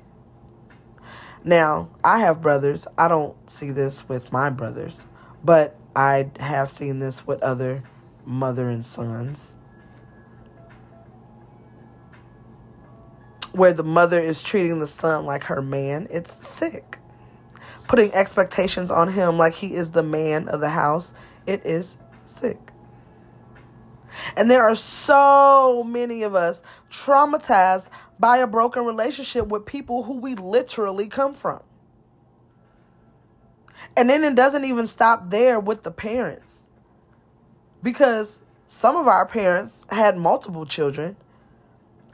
Now, 1.42 1.88
I 2.04 2.18
have 2.20 2.42
brothers. 2.42 2.86
I 2.98 3.08
don't 3.08 3.34
see 3.50 3.70
this 3.70 4.08
with 4.08 4.30
my 4.30 4.50
brothers, 4.50 5.02
but 5.42 5.76
I 5.96 6.30
have 6.38 6.70
seen 6.70 6.98
this 6.98 7.26
with 7.26 7.42
other 7.42 7.82
mother 8.24 8.68
and 8.68 8.84
sons, 8.84 9.56
where 13.52 13.72
the 13.72 13.82
mother 13.82 14.20
is 14.20 14.42
treating 14.42 14.78
the 14.78 14.86
son 14.86 15.24
like 15.24 15.44
her 15.44 15.62
man. 15.62 16.06
It's 16.10 16.46
sick. 16.46 16.98
Putting 17.88 18.12
expectations 18.12 18.90
on 18.90 19.10
him 19.10 19.38
like 19.38 19.54
he 19.54 19.74
is 19.74 19.90
the 19.90 20.04
man 20.04 20.48
of 20.48 20.60
the 20.60 20.68
house. 20.68 21.12
It 21.46 21.66
is 21.66 21.96
sick. 22.26 22.58
And 24.36 24.50
there 24.50 24.62
are 24.62 24.76
so 24.76 25.82
many 25.84 26.22
of 26.22 26.34
us 26.34 26.60
traumatized 26.90 27.88
by 28.20 28.36
a 28.36 28.46
broken 28.46 28.84
relationship 28.84 29.48
with 29.48 29.64
people 29.64 30.02
who 30.02 30.18
we 30.18 30.34
literally 30.34 31.08
come 31.08 31.34
from. 31.34 31.60
And 33.96 34.08
then 34.10 34.22
it 34.22 34.34
doesn't 34.34 34.64
even 34.64 34.86
stop 34.86 35.30
there 35.30 35.58
with 35.58 35.82
the 35.82 35.90
parents 35.90 36.60
because 37.82 38.40
some 38.66 38.96
of 38.96 39.08
our 39.08 39.26
parents 39.26 39.84
had 39.88 40.16
multiple 40.18 40.66
children 40.66 41.16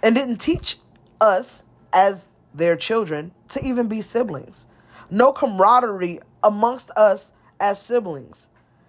and 0.03 0.15
didn't 0.15 0.39
teach 0.39 0.79
us 1.21 1.65
as 1.93 2.27
their 2.55 2.77
children 2.77 3.33
to 3.49 3.65
even 3.65 3.89
be 3.89 4.01
siblings. 4.01 4.67
No 5.11 5.33
camaraderie 5.33 6.21
amongst 6.43 6.91
us 6.93 7.33
as 7.59 7.83
siblings. 7.83 8.49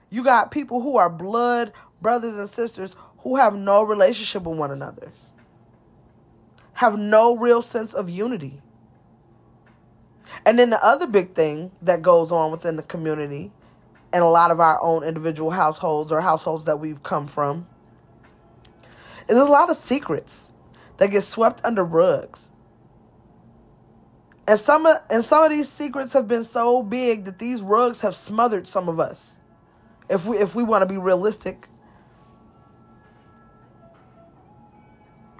You 0.10 0.24
got 0.24 0.52
people 0.52 0.82
who 0.82 0.98
are 0.98 1.10
blood 1.10 1.74
brothers 2.02 2.36
and 2.36 2.50
sisters 2.50 2.96
who 3.20 3.36
have 3.38 3.56
no 3.56 3.84
relationship 3.84 4.44
with 4.44 4.58
one 4.58 4.72
another, 4.72 5.12
have 6.78 6.96
no 6.96 7.36
real 7.36 7.64
sense 7.64 7.96
of 7.96 8.08
unity. 8.08 8.62
And 10.46 10.60
then 10.60 10.70
the 10.70 10.84
other 10.84 11.08
big 11.08 11.34
thing 11.34 11.72
that 11.82 12.04
goes 12.04 12.32
on 12.32 12.52
within 12.52 12.76
the 12.76 12.84
community 12.84 13.52
and 14.14 14.24
a 14.24 14.28
lot 14.28 14.52
of 14.52 14.60
our 14.60 14.80
own 14.84 15.04
individual 15.04 15.50
households 15.50 16.12
or 16.12 16.22
households 16.22 16.66
that 16.66 16.80
we've 16.80 17.02
come 17.02 17.26
from. 17.26 17.66
is 19.28 19.36
a 19.36 19.44
lot 19.44 19.72
of 19.72 19.78
secrets 19.78 20.52
that 20.98 21.10
get 21.10 21.24
swept 21.24 21.66
under 21.66 21.84
rugs. 21.84 22.52
And 24.48 24.60
some 24.60 24.86
of 24.86 25.02
and 25.10 25.26
some 25.26 25.44
of 25.44 25.50
these 25.50 25.70
secrets 25.70 26.14
have 26.14 26.28
been 26.28 26.44
so 26.44 26.84
big 26.84 27.26
that 27.26 27.40
these 27.40 27.64
rugs 27.64 28.02
have 28.02 28.14
smothered 28.14 28.68
some 28.68 28.88
of 28.88 29.00
us. 29.00 29.38
If 30.12 30.28
we 30.28 30.38
if 30.38 30.54
we 30.54 30.62
want 30.62 30.84
to 30.84 30.86
be 30.86 30.98
realistic. 30.98 31.68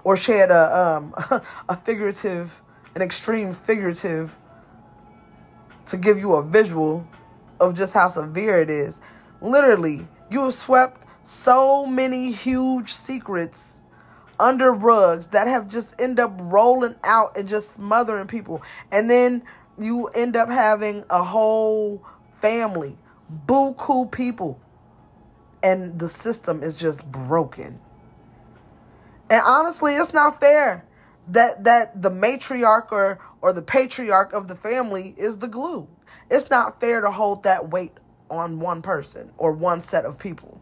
Or 0.08 0.16
shared 0.16 0.50
a 0.50 0.74
um 0.74 1.14
a 1.68 1.76
figurative, 1.76 2.62
an 2.94 3.02
extreme 3.02 3.52
figurative 3.52 4.34
to 5.84 5.98
give 5.98 6.18
you 6.18 6.32
a 6.32 6.42
visual 6.42 7.06
of 7.60 7.76
just 7.76 7.92
how 7.92 8.08
severe 8.08 8.58
it 8.58 8.70
is. 8.70 8.94
Literally, 9.42 10.08
you 10.30 10.44
have 10.44 10.54
swept 10.54 11.02
so 11.28 11.84
many 11.84 12.32
huge 12.32 12.94
secrets 12.94 13.80
under 14.40 14.72
rugs 14.72 15.26
that 15.26 15.46
have 15.46 15.68
just 15.68 15.92
end 15.98 16.18
up 16.18 16.32
rolling 16.38 16.94
out 17.04 17.36
and 17.36 17.46
just 17.46 17.74
smothering 17.74 18.28
people. 18.28 18.62
And 18.90 19.10
then 19.10 19.42
you 19.78 20.06
end 20.06 20.36
up 20.36 20.48
having 20.48 21.04
a 21.10 21.22
whole 21.22 22.02
family, 22.40 22.96
buku 23.46 24.10
people. 24.10 24.58
And 25.62 25.98
the 25.98 26.08
system 26.08 26.62
is 26.62 26.76
just 26.76 27.04
broken. 27.12 27.80
And 29.30 29.42
honestly, 29.44 29.94
it's 29.94 30.12
not 30.12 30.40
fair 30.40 30.84
that 31.28 31.64
that 31.64 32.00
the 32.00 32.10
matriarch 32.10 32.90
or, 32.90 33.18
or 33.42 33.52
the 33.52 33.62
patriarch 33.62 34.32
of 34.32 34.48
the 34.48 34.54
family 34.56 35.14
is 35.16 35.38
the 35.38 35.48
glue. 35.48 35.86
It's 36.30 36.50
not 36.50 36.80
fair 36.80 37.00
to 37.00 37.10
hold 37.10 37.42
that 37.42 37.68
weight 37.70 37.92
on 38.30 38.60
one 38.60 38.82
person 38.82 39.30
or 39.36 39.52
one 39.52 39.82
set 39.82 40.04
of 40.04 40.18
people. 40.18 40.60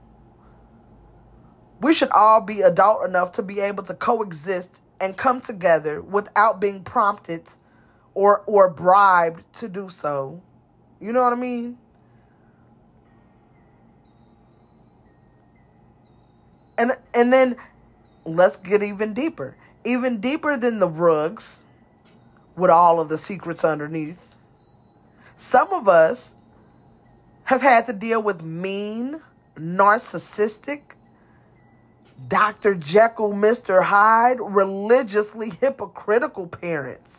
We 1.80 1.94
should 1.94 2.10
all 2.10 2.40
be 2.40 2.62
adult 2.62 3.06
enough 3.08 3.32
to 3.32 3.42
be 3.42 3.60
able 3.60 3.84
to 3.84 3.94
coexist 3.94 4.80
and 5.00 5.16
come 5.16 5.40
together 5.40 6.00
without 6.00 6.60
being 6.60 6.82
prompted 6.82 7.44
or 8.14 8.42
or 8.46 8.68
bribed 8.70 9.44
to 9.58 9.68
do 9.68 9.90
so. 9.90 10.42
You 11.00 11.12
know 11.12 11.22
what 11.22 11.32
I 11.32 11.36
mean? 11.36 11.78
And 16.78 16.96
and 17.14 17.32
then 17.32 17.56
let's 18.26 18.56
get 18.56 18.82
even 18.82 19.14
deeper. 19.14 19.56
Even 19.84 20.20
deeper 20.20 20.56
than 20.56 20.78
the 20.80 20.88
rugs 20.88 21.60
with 22.56 22.70
all 22.70 23.00
of 23.00 23.08
the 23.08 23.18
secrets 23.18 23.64
underneath. 23.64 24.18
Some 25.36 25.72
of 25.72 25.88
us 25.88 26.34
have 27.44 27.62
had 27.62 27.86
to 27.86 27.92
deal 27.92 28.22
with 28.22 28.42
mean, 28.42 29.20
narcissistic, 29.56 30.80
Dr. 32.28 32.74
Jekyll, 32.74 33.32
Mr. 33.32 33.84
Hyde, 33.84 34.38
religiously 34.40 35.50
hypocritical 35.50 36.46
parents. 36.46 37.18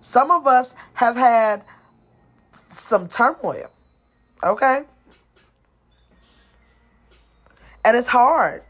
Some 0.00 0.30
of 0.30 0.46
us 0.46 0.74
have 0.94 1.16
had 1.16 1.62
some 2.68 3.08
turmoil, 3.08 3.70
okay? 4.42 4.82
And 7.84 7.96
it's 7.96 8.08
hard. 8.08 8.64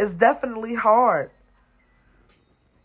It's 0.00 0.14
definitely 0.14 0.74
hard. 0.74 1.30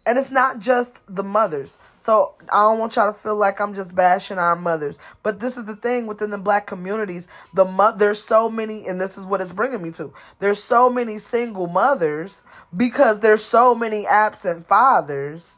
And 0.06 0.20
it's 0.20 0.30
not 0.30 0.60
just 0.60 0.92
the 1.08 1.24
mothers. 1.24 1.78
So 2.04 2.36
I 2.52 2.64
don't 2.64 2.78
want 2.78 2.98
y'all 2.98 3.14
to 3.14 3.18
feel 3.18 3.38
like 3.38 3.62
I'm 3.62 3.74
just 3.74 3.96
bashing 3.96 4.38
our 4.38 4.58
mothers. 4.58 4.98
But 5.24 5.40
this 5.40 5.56
is 5.56 5.64
the 5.64 5.78
thing 5.78 6.08
within 6.08 6.30
the 6.30 6.38
black 6.38 6.68
communities. 6.68 7.26
The 7.54 7.64
mo- 7.64 7.96
there's 7.96 8.22
so 8.22 8.50
many, 8.50 8.86
and 8.86 9.00
this 9.00 9.18
is 9.18 9.26
what 9.26 9.40
it's 9.40 9.54
bringing 9.54 9.82
me 9.82 9.92
to. 9.92 10.14
There's 10.40 10.62
so 10.62 10.90
many 10.90 11.18
single 11.18 11.68
mothers 11.68 12.42
because 12.76 13.22
there's 13.22 13.46
so 13.46 13.74
many 13.74 14.06
absent 14.06 14.68
fathers. 14.68 15.56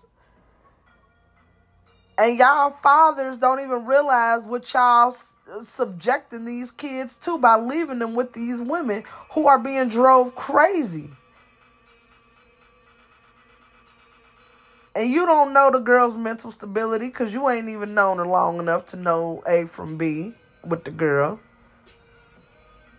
And 2.20 2.38
y'all 2.38 2.78
fathers 2.84 3.40
don't 3.40 3.62
even 3.62 3.88
realize 3.88 4.44
what 4.44 4.72
y'all 4.76 5.18
subjecting 5.76 6.46
these 6.46 6.70
kids 6.70 7.18
to 7.18 7.40
by 7.40 7.58
leaving 7.58 7.98
them 7.98 8.14
with 8.14 8.34
these 8.34 8.62
women 8.62 9.04
who 9.32 9.48
are 9.48 9.58
being 9.58 9.90
drove 9.90 10.36
crazy. 10.36 11.10
And 14.98 15.12
you 15.12 15.28
don't 15.28 15.54
know 15.54 15.70
the 15.70 15.78
girl's 15.78 16.18
mental 16.18 16.52
stability 16.52 17.06
because 17.06 17.32
you 17.32 17.48
ain't 17.52 17.70
even 17.70 17.94
known 17.94 18.18
her 18.18 18.26
long 18.26 18.58
enough 18.58 18.88
to 18.88 18.96
know 18.96 19.44
A 19.46 19.68
from 19.68 19.96
B 19.96 20.34
with 20.66 20.86
the 20.86 20.90
girl. 20.90 21.40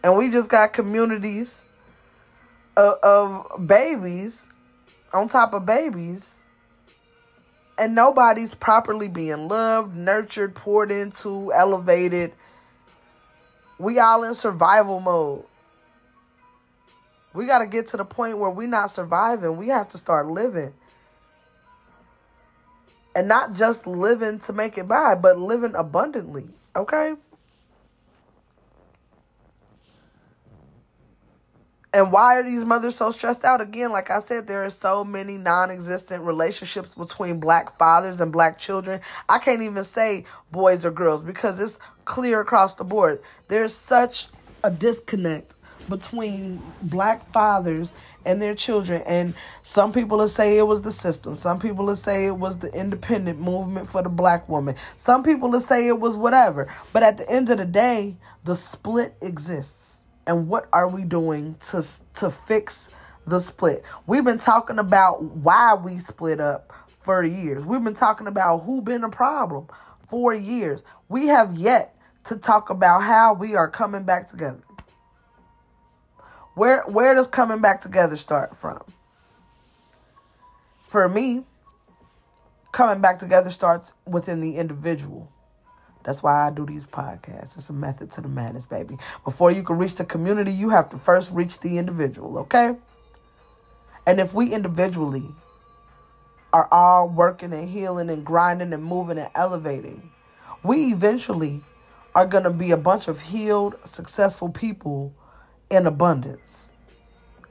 And 0.05 0.17
we 0.17 0.31
just 0.31 0.49
got 0.49 0.73
communities 0.73 1.65
of, 2.77 2.99
of 3.03 3.67
babies 3.67 4.47
on 5.13 5.29
top 5.29 5.53
of 5.55 5.67
babies. 5.67 6.37
And 7.77 7.97
nobody's 7.97 8.55
properly 8.55 9.09
being 9.09 9.49
loved, 9.49 9.97
nurtured, 9.97 10.55
poured 10.55 10.93
into, 10.93 11.53
elevated. 11.53 12.33
We 13.77 13.99
all 13.99 14.23
in 14.23 14.37
survival 14.37 15.01
mode. 15.01 15.47
We 17.35 17.47
got 17.47 17.59
to 17.59 17.67
get 17.67 17.89
to 17.89 17.97
the 17.97 18.05
point 18.05 18.39
where 18.39 18.51
we're 18.51 18.69
not 18.69 18.93
surviving. 18.93 19.57
We 19.57 19.67
have 19.69 19.89
to 19.89 19.99
start 19.99 20.29
living 20.29 20.75
and 23.15 23.29
not 23.29 23.55
just 23.55 23.87
living 23.87 24.39
to 24.41 24.53
make 24.53 24.79
it 24.79 24.89
by, 24.89 25.15
but 25.15 25.39
living 25.39 25.75
abundantly. 25.75 26.49
Okay? 26.77 27.15
And 31.93 32.13
why 32.13 32.39
are 32.39 32.43
these 32.43 32.65
mothers 32.65 32.97
so 32.97 33.11
stressed 33.11 33.45
out? 33.45 33.61
Again, 33.61 33.93
like 33.93 34.11
I 34.11 34.21
said, 34.21 34.47
there 34.47 34.65
are 34.65 34.71
so 34.71 35.05
many 35.05 35.39
non 35.39 35.71
existent 35.71 36.23
relationships 36.23 36.95
between 36.95 37.41
black 37.41 37.79
fathers 37.79 38.21
and 38.21 38.31
black 38.31 38.59
children. 38.59 39.01
I 39.29 39.39
can't 39.39 39.63
even 39.63 39.85
say 39.85 40.25
boys 40.53 40.85
or 40.85 40.91
girls 40.91 41.25
because 41.25 41.59
it's 41.59 41.79
clear 42.05 42.41
across 42.41 42.75
the 42.75 42.85
board. 42.85 43.23
There's 43.49 43.75
such 43.75 44.29
a 44.63 44.71
disconnect 44.71 45.55
between 45.89 46.63
black 46.83 47.33
fathers 47.33 47.93
and 48.25 48.41
their 48.41 48.55
children. 48.55 49.03
And 49.07 49.35
some 49.63 49.93
people 49.93 50.19
will 50.19 50.29
say 50.29 50.59
it 50.59 50.67
was 50.67 50.83
the 50.83 50.93
system. 50.93 51.35
Some 51.35 51.59
people 51.59 51.87
will 51.87 51.97
say 51.97 52.27
it 52.27 52.37
was 52.37 52.59
the 52.59 52.73
independent 52.73 53.41
movement 53.41 53.89
for 53.89 54.03
the 54.03 54.09
black 54.09 54.49
woman. 54.49 54.77
Some 54.97 55.23
people 55.23 55.51
will 55.51 55.61
say 55.61 55.89
it 55.89 56.01
was 56.01 56.17
whatever. 56.17 56.73
But 56.93 57.03
at 57.03 57.19
the 57.19 57.29
end 57.31 57.51
of 57.51 57.59
the 57.59 57.65
day, 57.65 58.17
the 58.45 58.57
split 58.57 59.15
exists. 59.23 60.03
And 60.27 60.49
what 60.49 60.69
are 60.73 60.89
we 60.89 61.05
doing 61.05 61.57
to 61.71 61.85
to 62.17 62.31
fix 62.31 62.91
the 63.27 63.41
split? 63.41 63.83
We've 64.07 64.25
been 64.25 64.39
talking 64.39 64.79
about 64.79 65.23
why 65.23 65.75
we 65.75 65.99
split 66.01 66.41
up 66.41 66.73
for 67.01 67.25
years. 67.25 67.65
We've 67.65 67.83
been 67.83 67.95
talking 67.95 68.27
about 68.27 68.65
who 68.65 68.83
been 68.83 69.05
a 69.05 69.09
problem 69.11 69.69
for 70.09 70.35
years. 70.35 70.83
We 71.09 71.29
have 71.29 71.57
yet 71.57 71.97
to 72.25 72.37
talk 72.37 72.71
about 72.71 73.03
how 73.03 73.33
we 73.35 73.57
are 73.57 73.71
coming 73.71 74.03
back 74.05 74.29
together. 74.29 74.61
Where 76.59 76.83
where 76.89 77.15
does 77.15 77.29
coming 77.29 77.61
back 77.61 77.83
together 77.83 78.17
start 78.17 78.57
from? 78.57 78.83
For 80.89 81.09
me, 81.09 81.45
coming 82.73 83.01
back 83.01 83.21
together 83.21 83.51
starts 83.51 83.93
within 84.05 84.41
the 84.41 84.57
individual. 84.57 85.31
That's 86.03 86.21
why 86.21 86.49
I 86.49 86.51
do 86.51 86.67
these 86.67 86.89
podcasts. 86.89 87.57
It's 87.57 87.71
a 87.71 87.73
method 87.73 88.11
to 88.13 88.23
the 88.23 88.29
madness, 88.29 88.67
baby. 88.67 88.97
Before 89.25 89.53
you 89.53 89.63
can 89.63 89.79
reach 89.79 89.95
the 89.95 90.05
community, 90.05 90.51
you 90.51 90.71
have 90.71 90.89
to 90.89 90.99
first 90.99 91.31
reach 91.31 91.61
the 91.61 91.79
individual, 91.79 92.39
okay? 92.39 92.75
And 94.05 94.19
if 94.19 94.35
we 94.35 94.53
individually 94.53 95.29
are 96.53 96.67
all 96.73 97.09
working 97.09 97.53
and 97.53 97.69
healing 97.69 98.11
and 98.11 98.27
grinding 98.27 98.73
and 98.73 98.83
moving 98.83 99.19
and 99.19 99.31
elevating, 99.37 100.11
we 100.65 100.87
eventually 100.87 101.63
are 102.17 102.27
going 102.27 102.45
to 102.45 102.51
be 102.51 102.73
a 102.73 102.77
bunch 102.77 103.07
of 103.07 103.21
healed, 103.21 103.77
successful 103.85 104.49
people 104.49 105.15
in 105.71 105.87
abundance. 105.87 106.71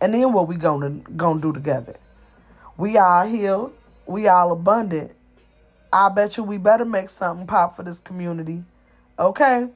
And 0.01 0.13
then 0.13 0.33
what 0.33 0.47
we 0.47 0.55
gonna 0.55 0.89
gonna 1.15 1.41
do 1.41 1.51
together? 1.53 1.95
We 2.77 2.97
all 2.97 3.25
healed. 3.25 3.73
We 4.05 4.27
all 4.27 4.51
abundant. 4.51 5.13
I 5.91 6.09
bet 6.09 6.37
you 6.37 6.43
we 6.43 6.57
better 6.57 6.85
make 6.85 7.09
something 7.09 7.47
pop 7.47 7.75
for 7.75 7.83
this 7.83 7.99
community. 7.99 8.63
Okay? 9.17 9.69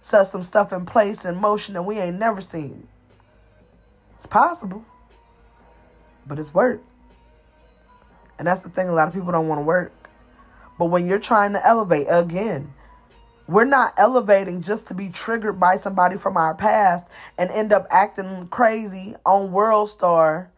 Set 0.00 0.26
some 0.26 0.42
stuff 0.42 0.72
in 0.72 0.86
place 0.86 1.24
and 1.24 1.36
motion 1.36 1.74
that 1.74 1.82
we 1.82 1.98
ain't 1.98 2.18
never 2.18 2.40
seen. 2.40 2.88
It's 4.16 4.26
possible. 4.26 4.84
But 6.26 6.38
it's 6.38 6.54
work. 6.54 6.82
And 8.38 8.48
that's 8.48 8.62
the 8.62 8.70
thing, 8.70 8.88
a 8.88 8.92
lot 8.92 9.06
of 9.06 9.14
people 9.14 9.32
don't 9.32 9.48
want 9.48 9.58
to 9.58 9.64
work. 9.64 9.92
But 10.78 10.86
when 10.86 11.06
you're 11.06 11.18
trying 11.18 11.52
to 11.52 11.66
elevate 11.66 12.06
again, 12.08 12.72
we're 13.50 13.64
not 13.64 13.94
elevating 13.96 14.62
just 14.62 14.86
to 14.88 14.94
be 14.94 15.08
triggered 15.08 15.58
by 15.58 15.76
somebody 15.76 16.16
from 16.16 16.36
our 16.36 16.54
past 16.54 17.08
and 17.36 17.50
end 17.50 17.72
up 17.72 17.86
acting 17.90 18.46
crazy 18.48 19.16
on 19.26 19.50
World 19.50 19.90
Star. 19.90 20.50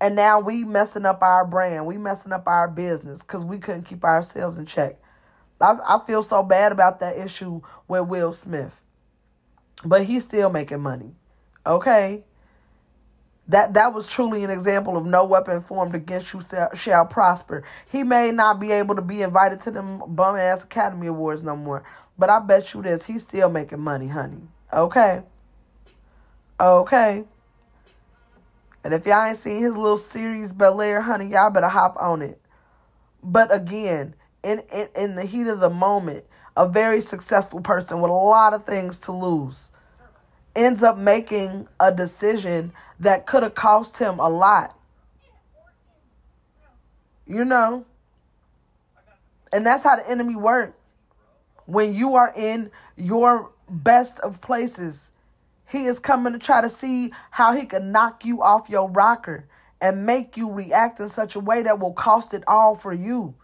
And 0.00 0.16
now 0.16 0.40
we 0.40 0.64
messing 0.64 1.06
up 1.06 1.22
our 1.22 1.46
brand. 1.46 1.86
We 1.86 1.96
messing 1.98 2.32
up 2.32 2.48
our 2.48 2.68
business 2.68 3.22
because 3.22 3.44
we 3.44 3.58
couldn't 3.58 3.84
keep 3.84 4.04
ourselves 4.04 4.58
in 4.58 4.66
check. 4.66 4.96
I, 5.60 5.76
I 5.86 6.00
feel 6.06 6.22
so 6.22 6.42
bad 6.42 6.72
about 6.72 7.00
that 7.00 7.16
issue 7.16 7.62
with 7.88 8.08
Will 8.08 8.32
Smith. 8.32 8.82
But 9.84 10.04
he's 10.04 10.24
still 10.24 10.50
making 10.50 10.80
money. 10.80 11.14
Okay? 11.64 12.24
That 13.48 13.74
that 13.74 13.94
was 13.94 14.08
truly 14.08 14.42
an 14.42 14.50
example 14.50 14.96
of 14.96 15.06
no 15.06 15.24
weapon 15.24 15.62
formed 15.62 15.94
against 15.94 16.32
you 16.34 16.42
shall, 16.42 16.74
shall 16.74 17.06
prosper. 17.06 17.62
He 17.90 18.02
may 18.02 18.32
not 18.32 18.58
be 18.58 18.72
able 18.72 18.96
to 18.96 19.02
be 19.02 19.22
invited 19.22 19.60
to 19.60 19.70
them 19.70 20.02
bum 20.08 20.36
ass 20.36 20.64
Academy 20.64 21.06
Awards 21.06 21.44
no 21.44 21.54
more. 21.54 21.84
But 22.18 22.30
I 22.30 22.38
bet 22.38 22.72
you 22.74 22.82
this, 22.82 23.06
he's 23.06 23.22
still 23.22 23.50
making 23.50 23.80
money, 23.80 24.08
honey. 24.08 24.48
Okay. 24.72 25.22
Okay. 26.58 27.24
And 28.82 28.94
if 28.94 29.04
y'all 29.04 29.24
ain't 29.24 29.38
seen 29.38 29.62
his 29.62 29.76
little 29.76 29.96
series 29.96 30.52
Bel 30.52 30.80
Air, 30.80 31.02
honey, 31.02 31.26
y'all 31.26 31.50
better 31.50 31.68
hop 31.68 31.96
on 32.00 32.22
it. 32.22 32.40
But 33.22 33.52
again, 33.54 34.14
in, 34.42 34.62
in 34.72 34.88
in 34.94 35.14
the 35.16 35.24
heat 35.24 35.48
of 35.48 35.60
the 35.60 35.68
moment, 35.70 36.24
a 36.56 36.68
very 36.68 37.00
successful 37.00 37.60
person 37.60 38.00
with 38.00 38.10
a 38.10 38.14
lot 38.14 38.54
of 38.54 38.64
things 38.64 38.98
to 39.00 39.12
lose 39.12 39.68
ends 40.54 40.82
up 40.82 40.96
making 40.96 41.68
a 41.78 41.92
decision 41.92 42.72
that 42.98 43.26
could 43.26 43.42
have 43.42 43.54
cost 43.54 43.98
him 43.98 44.18
a 44.18 44.28
lot. 44.28 44.78
You 47.26 47.44
know? 47.44 47.84
And 49.52 49.66
that's 49.66 49.84
how 49.84 49.96
the 49.96 50.08
enemy 50.08 50.34
works. 50.34 50.74
When 51.66 51.94
you 51.94 52.14
are 52.14 52.32
in 52.34 52.70
your 52.96 53.50
best 53.68 54.18
of 54.20 54.40
places, 54.40 55.10
he 55.68 55.86
is 55.86 55.98
coming 55.98 56.32
to 56.32 56.38
try 56.38 56.60
to 56.60 56.70
see 56.70 57.12
how 57.32 57.52
he 57.54 57.66
can 57.66 57.92
knock 57.92 58.24
you 58.24 58.42
off 58.42 58.70
your 58.70 58.88
rocker 58.88 59.46
and 59.80 60.06
make 60.06 60.36
you 60.36 60.50
react 60.50 61.00
in 61.00 61.10
such 61.10 61.34
a 61.34 61.40
way 61.40 61.62
that 61.62 61.78
will 61.78 61.92
cost 61.92 62.32
it 62.32 62.44
all 62.46 62.74
for 62.74 62.92
you. 62.92 63.34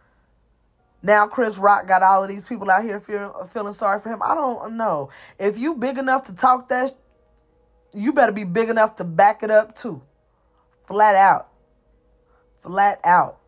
Now 1.03 1.27
Chris 1.27 1.59
Rock 1.59 1.89
got 1.89 2.03
all 2.03 2.23
of 2.23 2.29
these 2.29 2.47
people 2.47 2.71
out 2.71 2.85
here 2.85 3.01
feeling, 3.01 3.33
feeling 3.51 3.75
sorry 3.75 4.01
for 4.01 4.11
him. 4.11 4.23
I 4.23 4.35
don't 4.35 4.77
know. 4.77 5.11
If 5.39 5.59
you 5.59 5.75
big 5.75 5.99
enough 5.99 6.27
to 6.27 6.33
talk 6.33 6.69
that, 6.69 6.97
you 7.93 8.13
better 8.13 8.33
be 8.33 8.45
big 8.45 8.69
enough 8.69 8.97
to 8.97 9.05
back 9.05 9.43
it 9.43 9.51
up 9.51 9.77
too. 9.77 10.01
Flat 10.87 11.17
out. 11.17 11.49
Flat 12.63 13.01
out. 13.05 13.39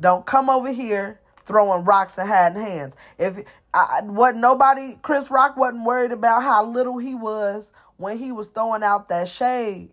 Don't 0.00 0.24
come 0.24 0.48
over 0.48 0.72
here 0.72 1.20
throwing 1.44 1.84
rocks 1.84 2.16
and 2.18 2.28
hiding 2.28 2.60
hands. 2.60 2.94
If 3.18 3.44
I 3.74 4.00
wasn't 4.02 4.40
nobody, 4.40 4.98
Chris 5.02 5.30
Rock 5.30 5.56
wasn't 5.56 5.84
worried 5.84 6.12
about 6.12 6.42
how 6.42 6.64
little 6.64 6.98
he 6.98 7.14
was 7.14 7.72
when 7.96 8.18
he 8.18 8.32
was 8.32 8.48
throwing 8.48 8.82
out 8.82 9.08
that 9.08 9.28
shade. 9.28 9.90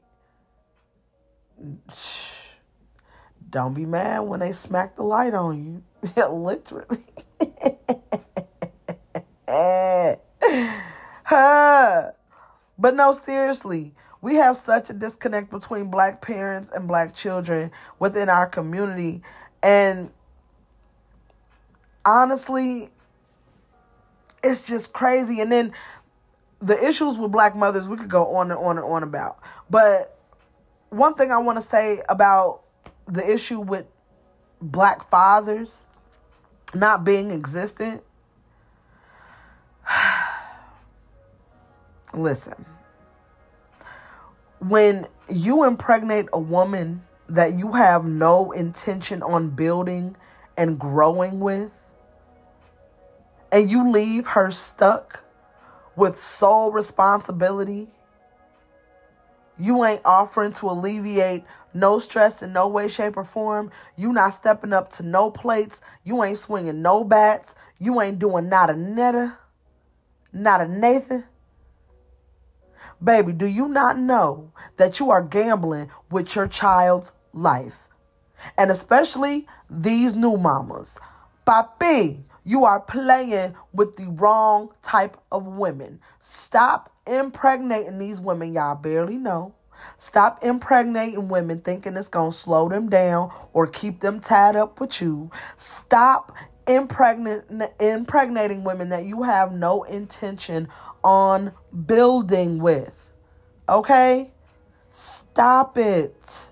Don't 3.50 3.74
be 3.74 3.86
mad 3.86 4.22
when 4.22 4.40
they 4.40 4.54
smack 4.54 4.96
the 4.96 5.04
light 5.04 5.34
on 5.34 5.64
you. 5.64 5.84
Literally. 6.30 7.04
but 12.78 12.96
no, 12.96 13.12
seriously, 13.12 13.94
we 14.22 14.36
have 14.36 14.58
such 14.58 14.90
a 14.90 14.94
disconnect 14.94 15.52
between 15.52 15.90
black 15.90 16.22
parents 16.22 16.70
and 16.74 16.88
black 16.88 17.14
children 17.14 17.72
within 18.00 18.30
our 18.30 18.48
community. 18.48 19.22
And 19.62 20.12
honestly, 22.06 22.90
it's 24.46 24.62
just 24.62 24.94
crazy. 24.94 25.42
And 25.42 25.52
then 25.52 25.74
the 26.62 26.82
issues 26.82 27.18
with 27.18 27.32
black 27.32 27.56
mothers, 27.56 27.88
we 27.88 27.98
could 27.98 28.10
go 28.10 28.36
on 28.36 28.52
and 28.52 28.60
on 28.60 28.78
and 28.78 28.86
on 28.86 29.04
about. 29.04 29.40
But 29.70 30.18
one 30.90 31.16
thing 31.16 31.32
I 31.32 31.40
want 31.40 31.62
to 31.62 31.68
say 31.68 32.02
about 32.08 32.62
the 33.08 33.28
issue 33.28 33.60
with 33.60 33.86
black 34.62 35.10
fathers 35.10 35.86
not 36.74 37.04
being 37.04 37.32
existent. 37.32 38.04
Listen, 42.14 42.66
when 44.60 45.08
you 45.30 45.64
impregnate 45.66 46.28
a 46.32 46.40
woman 46.40 47.04
that 47.28 47.58
you 47.58 47.74
have 47.74 48.06
no 48.06 48.52
intention 48.52 49.24
on 49.24 49.50
building 49.50 50.16
and 50.56 50.80
growing 50.80 51.40
with, 51.40 51.85
and 53.56 53.72
you 53.72 53.90
leave 53.90 54.28
her 54.28 54.52
stuck 54.52 55.24
with 55.96 56.20
sole 56.20 56.74
responsibility, 56.74 57.88
you 59.58 59.86
ain't 59.86 60.02
offering 60.04 60.52
to 60.52 60.70
alleviate 60.70 61.46
no 61.74 61.98
stress 62.00 62.42
in 62.42 62.52
no 62.52 62.68
way, 62.68 62.90
shape, 62.90 63.16
or 63.16 63.24
form. 63.24 63.72
You 63.96 64.12
not 64.12 64.34
stepping 64.34 64.74
up 64.74 64.92
to 64.98 65.04
no 65.04 65.32
plates. 65.32 65.80
You 66.04 66.22
ain't 66.22 66.38
swinging 66.38 66.82
no 66.82 67.06
bats. 67.06 67.56
You 67.80 68.02
ain't 68.02 68.20
doing 68.20 68.50
not 68.50 68.70
a 68.70 68.76
netta, 68.76 69.38
not 70.34 70.60
a 70.60 70.68
Nathan. 70.68 71.24
Baby, 73.02 73.32
do 73.32 73.46
you 73.46 73.70
not 73.70 73.98
know 73.98 74.52
that 74.76 75.00
you 75.00 75.12
are 75.12 75.24
gambling 75.24 75.90
with 76.12 76.36
your 76.36 76.50
child's 76.50 77.14
life? 77.32 77.88
And 78.58 78.70
especially 78.70 79.48
these 79.70 80.14
new 80.14 80.36
mamas. 80.36 81.00
Papi, 81.48 82.26
you 82.46 82.64
are 82.64 82.80
playing 82.80 83.56
with 83.74 83.96
the 83.98 84.08
wrong 84.08 84.72
type 84.82 85.18
of 85.32 85.46
women. 85.46 86.00
Stop 86.22 86.94
impregnating 87.08 87.98
these 87.98 88.22
women 88.22 88.54
y'all 88.54 88.76
barely 88.76 89.18
know. 89.18 89.54
Stop 89.98 90.44
impregnating 90.44 91.28
women 91.28 91.60
thinking 91.60 91.98
it's 91.98 92.08
going 92.08 92.32
to 92.32 92.38
slow 92.38 92.70
them 92.70 92.88
down 92.90 93.32
or 93.52 93.68
keep 93.68 94.00
them 94.00 94.20
tied 94.20 94.56
up 94.56 94.80
with 94.80 95.02
you. 95.02 95.30
Stop 95.58 96.32
impregnating 96.68 98.64
women 98.64 98.90
that 98.90 99.06
you 99.06 99.24
have 99.24 99.52
no 99.52 99.84
intention 99.84 100.68
on 101.04 101.52
building 101.86 102.60
with. 102.60 103.12
Okay? 103.68 104.32
Stop 104.90 105.78
it. 105.78 106.45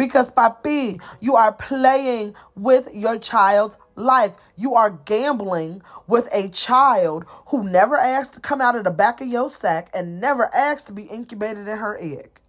Because, 0.00 0.30
papi, 0.30 0.98
you 1.20 1.36
are 1.36 1.52
playing 1.52 2.34
with 2.54 2.88
your 2.94 3.18
child's 3.18 3.76
life. 3.96 4.32
You 4.56 4.74
are 4.74 4.88
gambling 4.88 5.82
with 6.06 6.26
a 6.32 6.48
child 6.48 7.26
who 7.48 7.64
never 7.64 7.98
asked 7.98 8.32
to 8.32 8.40
come 8.40 8.62
out 8.62 8.76
of 8.76 8.84
the 8.84 8.90
back 8.90 9.20
of 9.20 9.26
your 9.26 9.50
sack 9.50 9.90
and 9.92 10.18
never 10.18 10.48
asked 10.54 10.86
to 10.86 10.94
be 10.94 11.02
incubated 11.02 11.68
in 11.68 11.76
her 11.76 11.98
egg. 12.00 12.40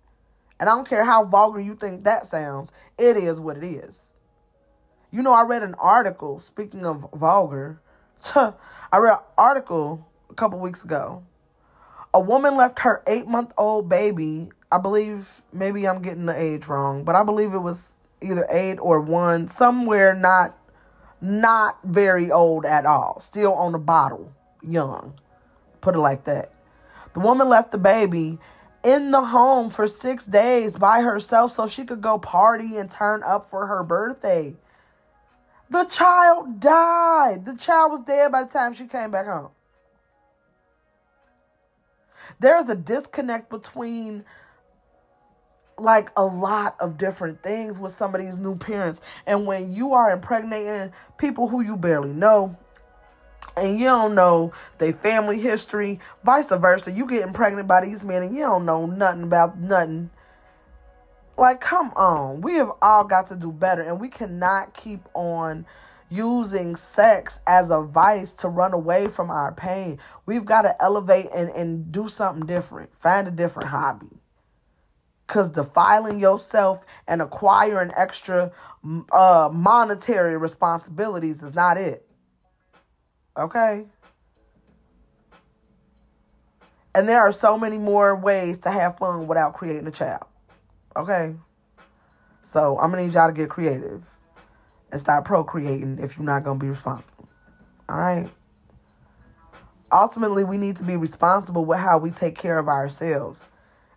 And 0.61 0.69
I 0.69 0.75
don't 0.75 0.87
care 0.87 1.03
how 1.03 1.25
vulgar 1.25 1.59
you 1.59 1.75
think 1.75 2.05
that 2.05 2.25
sounds, 2.25 2.71
it 2.97 3.17
is 3.17 3.37
what 3.37 3.57
it 3.57 3.65
is. 3.65 4.13
You 5.11 5.21
know, 5.21 5.33
I 5.33 5.41
read 5.41 5.61
an 5.61 5.75
article, 5.77 6.39
speaking 6.39 6.85
of 6.85 7.05
vulgar, 7.13 7.81
I 8.33 8.53
read 8.97 9.15
an 9.15 9.23
article 9.37 10.07
a 10.29 10.35
couple 10.35 10.57
weeks 10.59 10.85
ago. 10.85 11.23
A 12.13 12.19
woman 12.21 12.55
left 12.55 12.79
her 12.79 13.03
eight 13.07 13.27
month 13.27 13.51
old 13.57 13.89
baby 13.89 14.51
I 14.71 14.77
believe 14.77 15.41
maybe 15.51 15.87
I'm 15.87 16.01
getting 16.01 16.25
the 16.25 16.39
age 16.39 16.67
wrong, 16.67 17.03
but 17.03 17.15
I 17.15 17.23
believe 17.23 17.53
it 17.53 17.59
was 17.59 17.93
either 18.21 18.47
eight 18.51 18.75
or 18.75 19.01
one, 19.01 19.47
somewhere 19.47 20.13
not 20.15 20.57
not 21.19 21.77
very 21.83 22.31
old 22.31 22.65
at 22.65 22.85
all, 22.85 23.19
still 23.19 23.53
on 23.53 23.73
the 23.73 23.77
bottle, 23.77 24.33
young. 24.67 25.13
Put 25.79 25.95
it 25.95 25.99
like 25.99 26.23
that. 26.23 26.51
The 27.13 27.19
woman 27.19 27.47
left 27.47 27.71
the 27.71 27.77
baby 27.77 28.39
in 28.83 29.11
the 29.11 29.21
home 29.25 29.69
for 29.69 29.87
six 29.87 30.25
days 30.25 30.77
by 30.77 31.01
herself 31.01 31.51
so 31.51 31.67
she 31.67 31.83
could 31.83 32.01
go 32.01 32.17
party 32.17 32.77
and 32.77 32.89
turn 32.89 33.21
up 33.23 33.47
for 33.47 33.67
her 33.67 33.83
birthday. 33.83 34.55
The 35.69 35.83
child 35.85 36.59
died. 36.59 37.45
The 37.45 37.55
child 37.55 37.91
was 37.91 38.01
dead 38.01 38.31
by 38.31 38.43
the 38.43 38.49
time 38.49 38.73
she 38.73 38.87
came 38.87 39.11
back 39.11 39.27
home. 39.27 39.51
There's 42.39 42.69
a 42.69 42.75
disconnect 42.75 43.49
between 43.49 44.25
like 45.81 46.11
a 46.15 46.23
lot 46.23 46.75
of 46.79 46.97
different 46.97 47.43
things 47.43 47.79
with 47.79 47.93
some 47.93 48.15
of 48.15 48.21
these 48.21 48.37
new 48.37 48.55
parents. 48.55 49.01
And 49.25 49.45
when 49.45 49.73
you 49.73 49.93
are 49.93 50.11
impregnating 50.11 50.93
people 51.17 51.47
who 51.47 51.61
you 51.61 51.75
barely 51.75 52.11
know, 52.11 52.57
and 53.57 53.79
you 53.79 53.85
don't 53.85 54.15
know 54.15 54.53
their 54.77 54.93
family 54.93 55.39
history, 55.39 55.99
vice 56.23 56.47
versa, 56.47 56.91
you 56.91 57.05
getting 57.05 57.33
pregnant 57.33 57.67
by 57.67 57.81
these 57.81 58.03
men 58.03 58.23
and 58.23 58.35
you 58.35 58.43
don't 58.43 58.65
know 58.65 58.85
nothing 58.85 59.23
about 59.23 59.59
nothing. 59.59 60.09
Like, 61.37 61.59
come 61.59 61.91
on. 61.95 62.41
We 62.41 62.55
have 62.55 62.71
all 62.81 63.03
got 63.03 63.27
to 63.27 63.35
do 63.35 63.51
better, 63.51 63.81
and 63.81 63.99
we 63.99 64.09
cannot 64.09 64.73
keep 64.73 65.01
on 65.13 65.65
using 66.09 66.75
sex 66.75 67.39
as 67.47 67.71
a 67.71 67.81
vice 67.81 68.33
to 68.33 68.49
run 68.49 68.73
away 68.73 69.07
from 69.07 69.31
our 69.31 69.53
pain. 69.53 69.97
We've 70.25 70.45
got 70.45 70.63
to 70.63 70.81
elevate 70.81 71.27
and, 71.33 71.49
and 71.49 71.91
do 71.91 72.09
something 72.09 72.45
different. 72.45 72.93
Find 72.93 73.27
a 73.27 73.31
different 73.31 73.69
hobby. 73.69 74.20
Because 75.31 75.47
defiling 75.47 76.19
yourself 76.19 76.83
and 77.07 77.21
acquiring 77.21 77.91
extra 77.95 78.51
uh, 79.13 79.49
monetary 79.49 80.35
responsibilities 80.35 81.41
is 81.41 81.55
not 81.55 81.77
it. 81.77 82.05
Okay? 83.37 83.85
And 86.93 87.07
there 87.07 87.21
are 87.21 87.31
so 87.31 87.57
many 87.57 87.77
more 87.77 88.13
ways 88.13 88.57
to 88.59 88.71
have 88.71 88.97
fun 88.97 89.25
without 89.25 89.53
creating 89.53 89.87
a 89.87 89.91
child. 89.91 90.25
Okay? 90.97 91.33
So 92.41 92.77
I'm 92.77 92.91
to 92.91 93.07
need 93.07 93.13
y'all 93.13 93.29
to 93.29 93.33
get 93.33 93.49
creative 93.49 94.03
and 94.91 94.99
start 94.99 95.23
procreating 95.23 95.97
if 96.01 96.17
you're 96.17 96.25
not 96.25 96.43
to 96.59 96.65
be 96.65 96.67
responsible. 96.67 97.29
All 97.87 97.95
right? 97.95 98.29
Ultimately, 99.93 100.43
we 100.43 100.57
need 100.57 100.75
to 100.75 100.83
be 100.83 100.97
responsible 100.97 101.63
with 101.63 101.79
how 101.79 101.99
we 101.99 102.11
take 102.11 102.37
care 102.37 102.59
of 102.59 102.67
ourselves. 102.67 103.47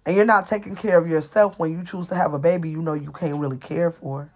And 0.07 0.17
you're 0.17 0.25
not 0.25 0.47
taking 0.47 0.77
care 0.77 0.99
of 0.99 1.09
yourself 1.09 1.59
when 1.59 1.73
you 1.73 1.85
choose 1.85 2.09
to 2.09 2.14
have 2.14 2.35
a 2.35 2.38
baby 2.38 2.69
you 2.69 2.83
know 2.83 2.93
you 2.95 3.11
can't 3.11 3.38
really 3.38 3.57
care 3.57 3.90
for. 3.90 4.31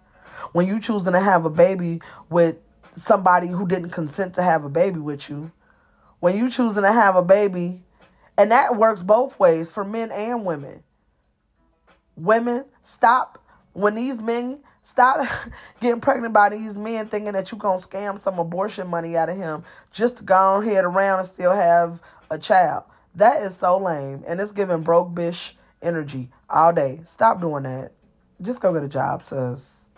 When 0.51 0.67
you 0.67 0.79
choosing 0.79 1.13
to 1.13 1.19
have 1.19 1.45
a 1.45 1.49
baby 1.49 2.01
with 2.29 2.57
somebody 2.95 3.47
who 3.47 3.67
didn't 3.67 3.91
consent 3.91 4.35
to 4.35 4.43
have 4.43 4.63
a 4.63 4.69
baby 4.69 4.99
with 4.99 5.29
you. 5.29 5.51
When 6.19 6.35
you 6.35 6.49
choosing 6.49 6.83
to 6.83 6.91
have 6.91 7.15
a 7.15 7.21
baby, 7.21 7.83
and 8.37 8.51
that 8.51 8.77
works 8.77 9.03
both 9.03 9.39
ways 9.39 9.69
for 9.69 9.83
men 9.83 10.11
and 10.11 10.45
women. 10.45 10.83
Women, 12.15 12.65
stop 12.81 13.43
when 13.73 13.95
these 13.95 14.21
men 14.21 14.57
stop 14.81 15.27
getting 15.79 16.01
pregnant 16.01 16.33
by 16.33 16.49
these 16.49 16.77
men 16.77 17.07
thinking 17.07 17.33
that 17.33 17.51
you're 17.51 17.59
gonna 17.59 17.79
scam 17.81 18.17
some 18.17 18.39
abortion 18.39 18.87
money 18.87 19.15
out 19.15 19.29
of 19.29 19.37
him 19.37 19.63
just 19.91 20.17
to 20.17 20.23
go 20.23 20.61
head 20.61 20.83
around 20.83 21.19
and 21.19 21.27
still 21.27 21.53
have 21.53 22.01
a 22.31 22.37
child. 22.37 22.83
That 23.15 23.41
is 23.41 23.55
so 23.55 23.77
lame. 23.77 24.23
And 24.27 24.39
it's 24.39 24.51
giving 24.51 24.81
broke 24.81 25.09
bitch 25.09 25.53
energy 25.81 26.29
all 26.49 26.73
day. 26.73 26.99
Stop 27.05 27.41
doing 27.41 27.63
that. 27.63 27.91
Just 28.41 28.61
go 28.61 28.73
get 28.73 28.83
a 28.83 28.87
job, 28.87 29.21
sis. 29.21 29.89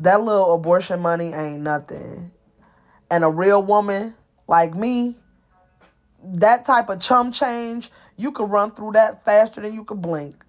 That 0.00 0.22
little 0.22 0.54
abortion 0.54 1.00
money 1.00 1.32
ain't 1.32 1.60
nothing. 1.60 2.30
And 3.10 3.24
a 3.24 3.28
real 3.28 3.62
woman 3.62 4.14
like 4.46 4.74
me, 4.74 5.16
that 6.22 6.64
type 6.64 6.88
of 6.88 7.00
chum 7.00 7.32
change, 7.32 7.90
you 8.16 8.32
could 8.32 8.50
run 8.50 8.72
through 8.72 8.92
that 8.92 9.24
faster 9.24 9.60
than 9.60 9.74
you 9.74 9.84
could 9.84 10.02
blink. 10.02 10.44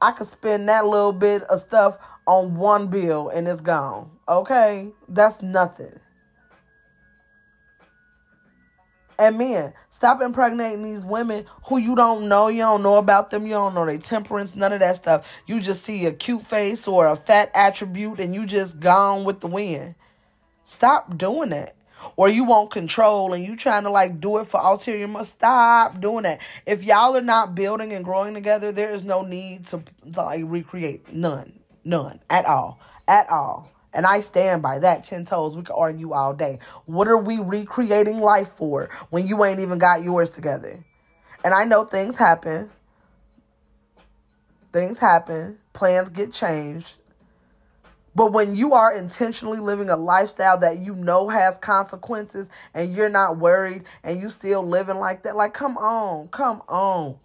I 0.00 0.12
could 0.12 0.26
spend 0.26 0.68
that 0.68 0.86
little 0.86 1.12
bit 1.12 1.42
of 1.44 1.60
stuff 1.60 1.98
on 2.26 2.56
one 2.56 2.88
bill 2.88 3.28
and 3.30 3.48
it's 3.48 3.60
gone. 3.60 4.10
Okay? 4.28 4.90
That's 5.08 5.42
nothing. 5.42 5.94
And 9.18 9.38
men, 9.38 9.72
stop 9.88 10.20
impregnating 10.20 10.82
these 10.82 11.04
women 11.04 11.46
who 11.64 11.78
you 11.78 11.94
don't 11.94 12.28
know. 12.28 12.48
You 12.48 12.60
don't 12.60 12.82
know 12.82 12.96
about 12.96 13.30
them. 13.30 13.46
You 13.46 13.52
don't 13.52 13.74
know 13.74 13.86
their 13.86 13.98
temperance, 13.98 14.54
none 14.54 14.72
of 14.72 14.80
that 14.80 14.96
stuff. 14.96 15.24
You 15.46 15.60
just 15.60 15.84
see 15.84 16.04
a 16.06 16.12
cute 16.12 16.46
face 16.46 16.86
or 16.86 17.06
a 17.06 17.16
fat 17.16 17.50
attribute 17.54 18.20
and 18.20 18.34
you 18.34 18.46
just 18.46 18.78
gone 18.78 19.24
with 19.24 19.40
the 19.40 19.46
wind. 19.46 19.94
Stop 20.66 21.16
doing 21.16 21.50
that. 21.50 21.76
Or 22.16 22.28
you 22.28 22.44
want 22.44 22.70
control 22.70 23.32
and 23.32 23.44
you 23.44 23.56
trying 23.56 23.84
to 23.84 23.90
like 23.90 24.20
do 24.20 24.38
it 24.38 24.46
for 24.46 24.60
ulterior 24.60 25.08
must 25.08 25.34
stop 25.34 26.00
doing 26.00 26.24
that. 26.24 26.40
If 26.66 26.84
y'all 26.84 27.16
are 27.16 27.22
not 27.22 27.54
building 27.54 27.92
and 27.92 28.04
growing 28.04 28.34
together, 28.34 28.70
there 28.70 28.92
is 28.92 29.02
no 29.02 29.22
need 29.22 29.66
to, 29.68 29.82
to 30.12 30.22
like 30.22 30.44
recreate. 30.46 31.12
None. 31.12 31.58
None. 31.84 32.20
At 32.28 32.44
all. 32.44 32.78
At 33.08 33.28
all. 33.30 33.70
And 33.96 34.04
I 34.06 34.20
stand 34.20 34.60
by 34.60 34.78
that 34.80 35.04
10 35.04 35.24
toes. 35.24 35.56
We 35.56 35.62
could 35.62 35.74
argue 35.74 36.12
all 36.12 36.34
day. 36.34 36.58
What 36.84 37.08
are 37.08 37.16
we 37.16 37.38
recreating 37.38 38.20
life 38.20 38.50
for 38.50 38.90
when 39.08 39.26
you 39.26 39.42
ain't 39.42 39.58
even 39.58 39.78
got 39.78 40.04
yours 40.04 40.28
together? 40.28 40.84
And 41.42 41.54
I 41.54 41.64
know 41.64 41.84
things 41.84 42.18
happen. 42.18 42.70
Things 44.70 44.98
happen. 44.98 45.56
Plans 45.72 46.10
get 46.10 46.30
changed. 46.30 46.92
But 48.14 48.32
when 48.32 48.54
you 48.54 48.74
are 48.74 48.94
intentionally 48.94 49.60
living 49.60 49.88
a 49.88 49.96
lifestyle 49.96 50.58
that 50.58 50.78
you 50.78 50.94
know 50.94 51.30
has 51.30 51.56
consequences 51.56 52.50
and 52.74 52.94
you're 52.94 53.08
not 53.08 53.38
worried 53.38 53.84
and 54.04 54.20
you 54.20 54.28
still 54.28 54.62
living 54.62 54.98
like 54.98 55.22
that, 55.22 55.36
like, 55.36 55.54
come 55.54 55.78
on, 55.78 56.28
come 56.28 56.60
on. 56.68 57.16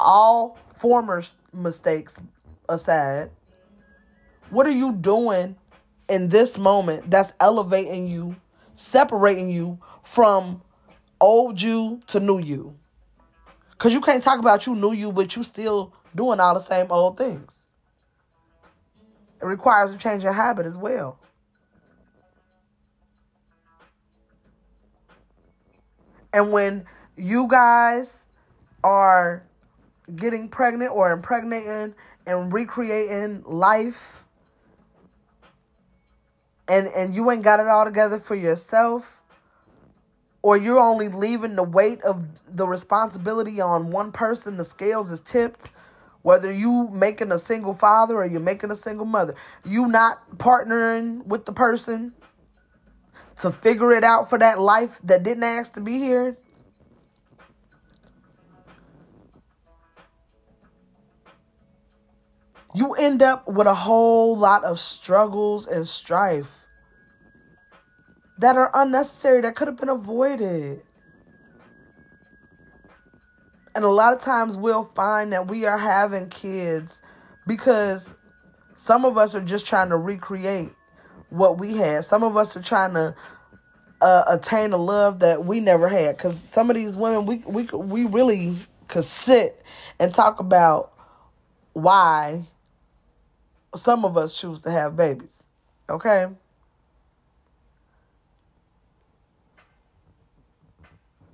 All 0.00 0.58
former 0.72 1.22
mistakes 1.52 2.18
aside, 2.70 3.30
what 4.50 4.66
are 4.66 4.70
you 4.70 4.92
doing 4.92 5.56
in 6.08 6.28
this 6.28 6.58
moment 6.58 7.10
that's 7.10 7.32
elevating 7.40 8.06
you, 8.06 8.36
separating 8.76 9.50
you 9.50 9.78
from 10.02 10.62
old 11.20 11.60
you 11.60 12.00
to 12.08 12.20
new 12.20 12.38
you? 12.38 12.76
Because 13.72 13.92
you 13.92 14.00
can't 14.00 14.22
talk 14.22 14.38
about 14.38 14.66
you 14.66 14.74
new 14.74 14.92
you, 14.92 15.12
but 15.12 15.34
you 15.36 15.44
still 15.44 15.92
doing 16.14 16.40
all 16.40 16.54
the 16.54 16.60
same 16.60 16.90
old 16.90 17.18
things. 17.18 17.64
It 19.40 19.46
requires 19.46 19.94
a 19.94 19.98
change 19.98 20.24
in 20.24 20.32
habit 20.32 20.64
as 20.64 20.76
well. 20.76 21.18
And 26.32 26.50
when 26.50 26.86
you 27.16 27.46
guys 27.46 28.24
are 28.82 29.44
getting 30.16 30.48
pregnant 30.48 30.90
or 30.92 31.12
impregnating 31.12 31.94
and 32.26 32.52
recreating 32.52 33.42
life 33.46 34.23
and 36.68 36.88
and 36.88 37.14
you 37.14 37.30
ain't 37.30 37.42
got 37.42 37.60
it 37.60 37.66
all 37.66 37.84
together 37.84 38.18
for 38.18 38.34
yourself 38.34 39.20
or 40.42 40.56
you're 40.56 40.78
only 40.78 41.08
leaving 41.08 41.56
the 41.56 41.62
weight 41.62 42.02
of 42.02 42.24
the 42.48 42.66
responsibility 42.66 43.60
on 43.60 43.90
one 43.90 44.12
person 44.12 44.56
the 44.56 44.64
scales 44.64 45.10
is 45.10 45.20
tipped 45.20 45.68
whether 46.24 46.50
you 46.50 46.88
making 46.90 47.30
a 47.32 47.38
single 47.38 47.74
father 47.74 48.16
or 48.16 48.24
you're 48.24 48.40
making 48.40 48.70
a 48.70 48.76
single 48.76 49.04
mother. 49.04 49.34
You 49.62 49.86
not 49.86 50.38
partnering 50.38 51.24
with 51.26 51.44
the 51.44 51.52
person 51.52 52.14
to 53.40 53.50
figure 53.50 53.92
it 53.92 54.04
out 54.04 54.30
for 54.30 54.38
that 54.38 54.58
life 54.58 54.98
that 55.04 55.22
didn't 55.22 55.44
ask 55.44 55.74
to 55.74 55.82
be 55.82 55.98
here 55.98 56.38
you 62.74 62.94
end 62.94 63.22
up 63.22 63.46
with 63.48 63.66
a 63.66 63.74
whole 63.74 64.36
lot 64.36 64.64
of 64.64 64.78
struggles 64.80 65.66
and 65.66 65.88
strife 65.88 66.48
that 68.38 68.56
are 68.56 68.70
unnecessary 68.74 69.40
that 69.42 69.54
could 69.54 69.68
have 69.68 69.76
been 69.76 69.88
avoided. 69.88 70.82
And 73.76 73.84
a 73.84 73.88
lot 73.88 74.12
of 74.12 74.20
times 74.20 74.56
we'll 74.56 74.90
find 74.94 75.32
that 75.32 75.48
we 75.48 75.66
are 75.66 75.78
having 75.78 76.28
kids 76.28 77.00
because 77.46 78.14
some 78.76 79.04
of 79.04 79.16
us 79.18 79.34
are 79.34 79.40
just 79.40 79.66
trying 79.66 79.88
to 79.90 79.96
recreate 79.96 80.70
what 81.30 81.58
we 81.58 81.76
had. 81.76 82.04
Some 82.04 82.22
of 82.22 82.36
us 82.36 82.56
are 82.56 82.62
trying 82.62 82.94
to 82.94 83.14
uh, 84.00 84.24
attain 84.28 84.72
a 84.72 84.76
love 84.76 85.20
that 85.20 85.44
we 85.44 85.60
never 85.60 85.88
had. 85.88 86.16
Because 86.16 86.38
some 86.38 86.70
of 86.70 86.76
these 86.76 86.96
women, 86.96 87.26
we 87.26 87.36
we 87.46 87.64
we 87.64 88.04
really 88.04 88.54
could 88.88 89.04
sit 89.04 89.62
and 89.98 90.12
talk 90.12 90.40
about 90.40 90.92
why 91.72 92.46
some 93.76 94.04
of 94.04 94.16
us 94.16 94.36
choose 94.38 94.60
to 94.62 94.70
have 94.70 94.96
babies. 94.96 95.42
Okay? 95.88 96.28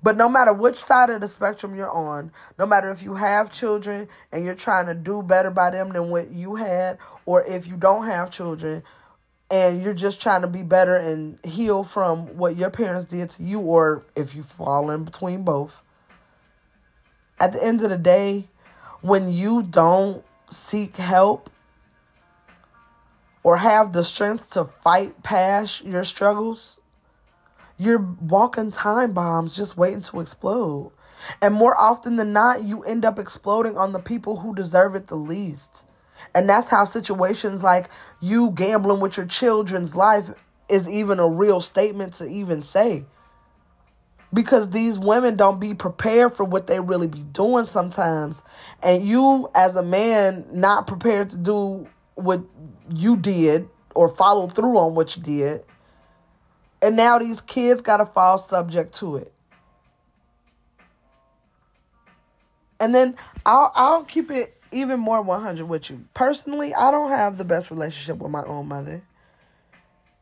But 0.03 0.17
no 0.17 0.29
matter 0.29 0.53
which 0.53 0.77
side 0.77 1.11
of 1.11 1.21
the 1.21 1.29
spectrum 1.29 1.75
you're 1.75 1.91
on, 1.91 2.33
no 2.59 2.65
matter 2.65 2.91
if 2.91 3.03
you 3.03 3.15
have 3.15 3.53
children 3.53 4.09
and 4.33 4.45
you're 4.45 4.55
trying 4.55 4.87
to 4.87 4.95
do 4.95 5.23
better 5.23 5.51
by 5.51 5.71
them 5.71 5.91
than 5.91 6.09
what 6.09 6.31
you 6.31 6.55
had, 6.55 6.99
or 7.27 7.43
if 7.45 7.67
you 7.67 7.77
don't 7.77 8.07
have 8.07 8.31
children 8.31 8.83
and 9.51 9.83
you're 9.83 9.93
just 9.95 10.21
trying 10.21 10.41
to 10.41 10.49
be 10.49 10.63
better 10.63 10.97
and 10.97 11.39
heal 11.45 11.85
from 11.85 12.39
what 12.39 12.57
your 12.57 12.71
parents 12.71 13.11
did 13.11 13.31
to 13.31 13.43
you, 13.43 13.61
or 13.61 14.05
if 14.17 14.35
you 14.35 14.43
fall 14.43 14.91
in 14.91 15.05
between 15.05 15.43
both, 15.43 15.83
at 17.39 17.53
the 17.53 17.63
end 17.63 17.83
of 17.83 17.91
the 17.91 17.99
day, 17.99 18.49
when 19.03 19.31
you 19.31 19.63
don't 19.63 20.25
seek 20.51 20.97
help 20.97 21.51
or 23.43 23.57
have 23.57 23.93
the 23.93 24.05
strength 24.05 24.51
to 24.51 24.69
fight 24.85 25.23
past 25.23 25.85
your 25.85 26.05
struggles, 26.05 26.79
you're 27.79 27.99
walking 28.21 28.71
time 28.71 29.13
bombs 29.13 29.57
just 29.57 29.77
waiting 29.77 30.03
to 30.03 30.21
explode. 30.21 30.93
And 31.41 31.55
more 31.55 31.77
often 31.79 32.17
than 32.17 32.33
not, 32.33 32.65
you 32.65 32.83
end 32.83 33.05
up 33.05 33.19
exploding 33.19 33.77
on 33.77 33.93
the 33.93 33.99
people 33.99 34.39
who 34.39 34.55
deserve 34.55 34.95
it 34.95 35.07
the 35.07 35.17
least. 35.17 35.85
And 36.35 36.49
that's 36.49 36.69
how 36.69 36.85
situations 36.85 37.63
like 37.63 37.89
you 38.21 38.51
gambling 38.51 39.01
with 39.01 39.17
your 39.17 39.27
children's 39.27 39.97
life 39.97 40.31
is 40.69 40.89
even 40.89 41.19
a 41.19 41.29
real 41.29 41.61
statement 41.61 42.15
to 42.15 42.27
even 42.27 42.63
say. 42.63 43.05
Because 44.33 44.71
these 44.71 44.99
women 44.99 45.37
don't 45.37 45.59
be 45.59 45.75
prepared 45.75 46.37
for 46.37 46.45
what 46.45 46.69
they 46.69 46.79
really 46.79 47.09
be 47.09 47.23
doing 47.23 47.65
sometimes. 47.65 48.43
And 48.83 49.05
you, 49.05 49.49
as 49.55 49.75
a 49.75 49.83
man, 49.83 50.47
not 50.53 50.87
prepared 50.87 51.31
to 51.31 51.37
do 51.37 51.89
what 52.23 52.43
you 52.93 53.17
did 53.17 53.69
or 53.95 54.09
follow 54.09 54.49
through 54.49 54.79
on 54.79 54.95
what 54.95 55.17
you 55.17 55.23
did. 55.23 55.65
And 56.83 56.97
now 56.97 57.19
these 57.19 57.41
kids 57.41 57.81
got 57.83 57.99
to 57.99 58.07
fall 58.07 58.39
subject 58.39 58.95
to 58.97 59.17
it. 59.17 59.33
And 62.79 62.95
then 62.95 63.17
I'll 63.45 63.73
I'll 63.75 64.05
keep 64.05 64.31
it 64.31 64.57
even 64.73 65.01
more 65.01 65.21
100 65.21 65.67
with 65.67 65.91
you. 65.91 66.05
Personally, 66.15 66.75
I 66.75 66.91
don't 66.91 67.11
have 67.11 67.37
the 67.37 67.45
best 67.45 67.71
relationship 67.71 68.19
with 68.19 68.31
my 68.31 68.43
own 68.45 68.69
mother. 68.69 69.03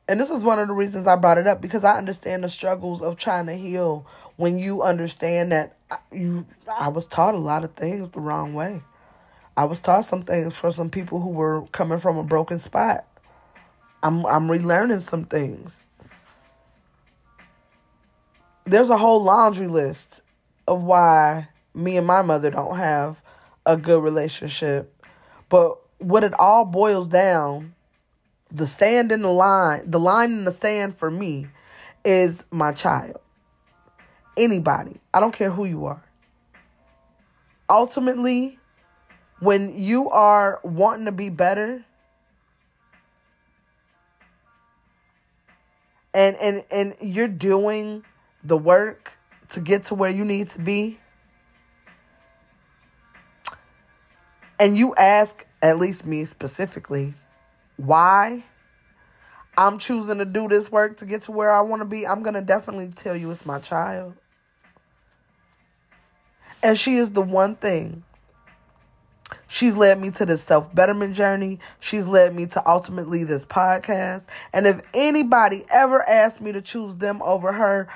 And 0.09 0.19
this 0.19 0.31
is 0.31 0.43
one 0.43 0.59
of 0.59 0.69
the 0.69 0.75
reasons 0.75 1.07
I 1.07 1.17
brought 1.17 1.37
it 1.37 1.47
up 1.47 1.61
because 1.61 1.85
I 1.85 1.99
understand 1.99 2.43
the 2.43 2.49
struggles 2.49 3.03
of 3.03 3.17
trying 3.17 3.47
to 3.47 3.55
heal 3.55 4.07
when 4.37 4.59
you 4.59 4.83
understand 4.83 5.53
that 5.53 5.77
you 6.11 6.47
I 6.67 6.89
was 6.89 7.07
taught 7.07 7.35
a 7.35 7.39
lot 7.39 7.63
of 7.63 7.75
things 7.75 8.11
the 8.11 8.21
wrong 8.21 8.55
way. 8.55 8.83
I 9.59 9.65
was 9.65 9.81
taught 9.81 10.05
some 10.05 10.23
things 10.23 10.55
for 10.55 10.71
some 10.71 10.89
people 10.89 11.21
who 11.21 11.31
were 11.31 11.67
coming 11.73 11.99
from 11.99 12.17
a 12.17 12.23
broken 12.23 12.61
spot. 12.61 13.05
I'm 14.05 14.25
I'm 14.25 14.47
relearning 14.47 15.03
some 15.03 15.25
things. 15.25 15.83
There's 18.65 18.89
a 18.89 18.97
whole 18.97 19.25
laundry 19.25 19.67
list 19.67 20.21
of 20.69 20.85
why 20.85 21.49
me 21.75 21.97
and 21.97 22.07
my 22.07 22.23
mother 22.23 22.51
don't 22.51 22.77
have 22.77 23.21
a 23.67 23.77
good 23.77 24.01
relationship. 24.01 24.95
But 25.49 25.77
what 25.99 26.23
it 26.23 26.39
all 26.39 26.65
boils 26.65 27.09
down, 27.09 27.75
the 28.53 28.69
sand 28.69 29.11
in 29.11 29.23
the 29.23 29.33
line, 29.33 29.91
the 29.91 29.99
line 29.99 30.31
in 30.31 30.45
the 30.45 30.53
sand 30.53 30.97
for 30.97 31.11
me 31.11 31.49
is 32.05 32.45
my 32.53 32.71
child. 32.71 33.19
Anybody. 34.37 35.01
I 35.13 35.19
don't 35.19 35.35
care 35.35 35.51
who 35.51 35.65
you 35.65 35.87
are. 35.87 36.05
Ultimately, 37.69 38.61
when 39.41 39.79
you 39.79 40.11
are 40.11 40.61
wanting 40.63 41.05
to 41.07 41.13
be 41.13 41.29
better 41.29 41.85
and 46.15 46.37
and 46.37 46.65
and 46.71 46.97
you're 47.01 47.29
doing 47.29 48.05
the 48.43 48.57
work 48.57 49.13
to 49.51 49.61
get 49.61 49.85
to 49.85 49.95
where 49.95 50.11
you 50.11 50.25
need 50.25 50.49
to 50.49 50.59
be 50.59 50.99
and 54.59 54.77
you 54.77 54.95
ask 54.97 55.47
at 55.63 55.79
least 55.79 56.05
me 56.05 56.25
specifically 56.25 57.15
why 57.77 58.43
I'm 59.57 59.79
choosing 59.79 60.19
to 60.19 60.25
do 60.25 60.47
this 60.49 60.71
work 60.71 60.99
to 60.99 61.07
get 61.07 61.23
to 61.23 61.33
where 61.33 61.53
I 61.53 61.63
want 61.63 61.81
to 61.81 61.85
be, 61.85 62.07
I'm 62.07 62.23
going 62.23 62.35
to 62.35 62.41
definitely 62.41 62.93
tell 62.95 63.17
you 63.17 63.31
it's 63.33 63.45
my 63.45 63.59
child. 63.59 64.15
And 66.63 66.79
she 66.79 66.95
is 66.95 67.11
the 67.11 67.23
one 67.23 67.57
thing. 67.57 68.05
She's 69.49 69.77
led 69.77 70.01
me 70.01 70.11
to 70.13 70.27
this 70.27 70.43
self 70.43 70.75
betterment 70.75 71.15
journey. 71.15 71.59
She's 71.81 72.07
led 72.07 72.35
me 72.35 72.47
to 72.47 72.69
ultimately 72.69 73.25
this 73.25 73.47
podcast. 73.47 74.25
And 74.53 74.67
if 74.67 74.81
anybody 74.95 75.65
ever 75.71 76.09
asked 76.09 76.41
me 76.41 76.53
to 76.53 76.63
choose 76.63 76.97
them 76.97 77.23
over 77.23 77.53
her, 77.53 77.89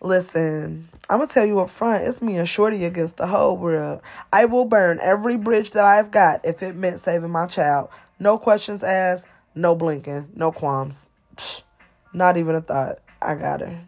listen, 0.00 0.88
I'm 1.08 1.18
going 1.18 1.28
to 1.28 1.34
tell 1.34 1.46
you 1.46 1.60
up 1.60 1.70
front 1.70 2.04
it's 2.04 2.22
me 2.22 2.36
and 2.36 2.48
Shorty 2.48 2.84
against 2.84 3.16
the 3.16 3.26
whole 3.26 3.56
world. 3.56 4.00
I 4.32 4.44
will 4.44 4.64
burn 4.64 4.98
every 5.02 5.36
bridge 5.36 5.72
that 5.72 5.84
I've 5.84 6.10
got 6.10 6.44
if 6.44 6.62
it 6.62 6.76
meant 6.76 7.00
saving 7.00 7.30
my 7.30 7.46
child. 7.46 7.88
No 8.18 8.38
questions 8.38 8.82
asked, 8.82 9.26
no 9.54 9.74
blinking, 9.74 10.30
no 10.34 10.52
qualms. 10.52 11.06
Not 12.12 12.36
even 12.36 12.54
a 12.54 12.60
thought. 12.60 12.98
I 13.22 13.34
got 13.34 13.60
her. 13.60 13.80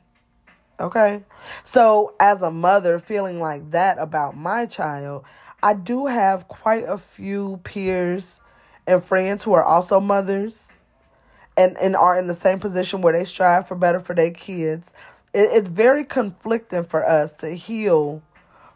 Okay. 0.80 1.22
So, 1.62 2.14
as 2.18 2.42
a 2.42 2.50
mother 2.50 2.98
feeling 2.98 3.40
like 3.40 3.70
that 3.70 3.98
about 3.98 4.36
my 4.36 4.66
child, 4.66 5.24
I 5.62 5.74
do 5.74 6.06
have 6.06 6.48
quite 6.48 6.84
a 6.88 6.98
few 6.98 7.60
peers 7.62 8.40
and 8.86 9.04
friends 9.04 9.44
who 9.44 9.52
are 9.52 9.62
also 9.62 10.00
mothers 10.00 10.66
and, 11.56 11.76
and 11.78 11.94
are 11.94 12.18
in 12.18 12.26
the 12.26 12.34
same 12.34 12.58
position 12.58 13.00
where 13.00 13.12
they 13.12 13.24
strive 13.24 13.68
for 13.68 13.76
better 13.76 14.00
for 14.00 14.14
their 14.14 14.32
kids. 14.32 14.92
It, 15.32 15.50
it's 15.52 15.70
very 15.70 16.04
conflicting 16.04 16.84
for 16.84 17.08
us 17.08 17.32
to 17.34 17.50
heal 17.50 18.22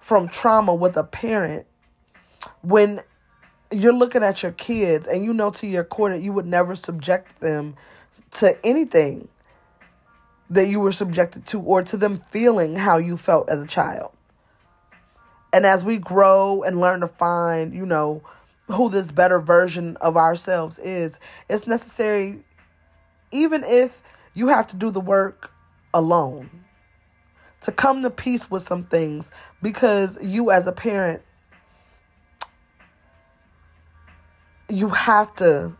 from 0.00 0.28
trauma 0.28 0.74
with 0.74 0.96
a 0.96 1.02
parent 1.02 1.66
when 2.62 3.00
you're 3.72 3.92
looking 3.92 4.22
at 4.22 4.44
your 4.44 4.52
kids 4.52 5.08
and 5.08 5.24
you 5.24 5.32
know 5.32 5.50
to 5.50 5.66
your 5.66 5.82
core 5.82 6.10
that 6.10 6.20
you 6.20 6.32
would 6.32 6.46
never 6.46 6.76
subject 6.76 7.40
them 7.40 7.74
to 8.30 8.64
anything 8.64 9.26
that 10.50 10.68
you 10.68 10.78
were 10.78 10.92
subjected 10.92 11.44
to 11.46 11.60
or 11.60 11.82
to 11.82 11.96
them 11.96 12.22
feeling 12.30 12.76
how 12.76 12.96
you 12.96 13.16
felt 13.16 13.48
as 13.48 13.60
a 13.60 13.66
child. 13.66 14.12
And 15.56 15.64
as 15.64 15.82
we 15.82 15.96
grow 15.96 16.62
and 16.64 16.82
learn 16.82 17.00
to 17.00 17.08
find, 17.08 17.72
you 17.72 17.86
know, 17.86 18.22
who 18.66 18.90
this 18.90 19.10
better 19.10 19.40
version 19.40 19.96
of 20.02 20.14
ourselves 20.14 20.78
is, 20.78 21.18
it's 21.48 21.66
necessary, 21.66 22.44
even 23.30 23.64
if 23.64 24.02
you 24.34 24.48
have 24.48 24.66
to 24.66 24.76
do 24.76 24.90
the 24.90 25.00
work 25.00 25.50
alone, 25.94 26.50
to 27.62 27.72
come 27.72 28.02
to 28.02 28.10
peace 28.10 28.50
with 28.50 28.64
some 28.64 28.84
things 28.84 29.30
because 29.62 30.18
you, 30.20 30.50
as 30.50 30.66
a 30.66 30.72
parent, 30.72 31.22
you 34.68 34.90
have 34.90 35.34
to 35.36 35.74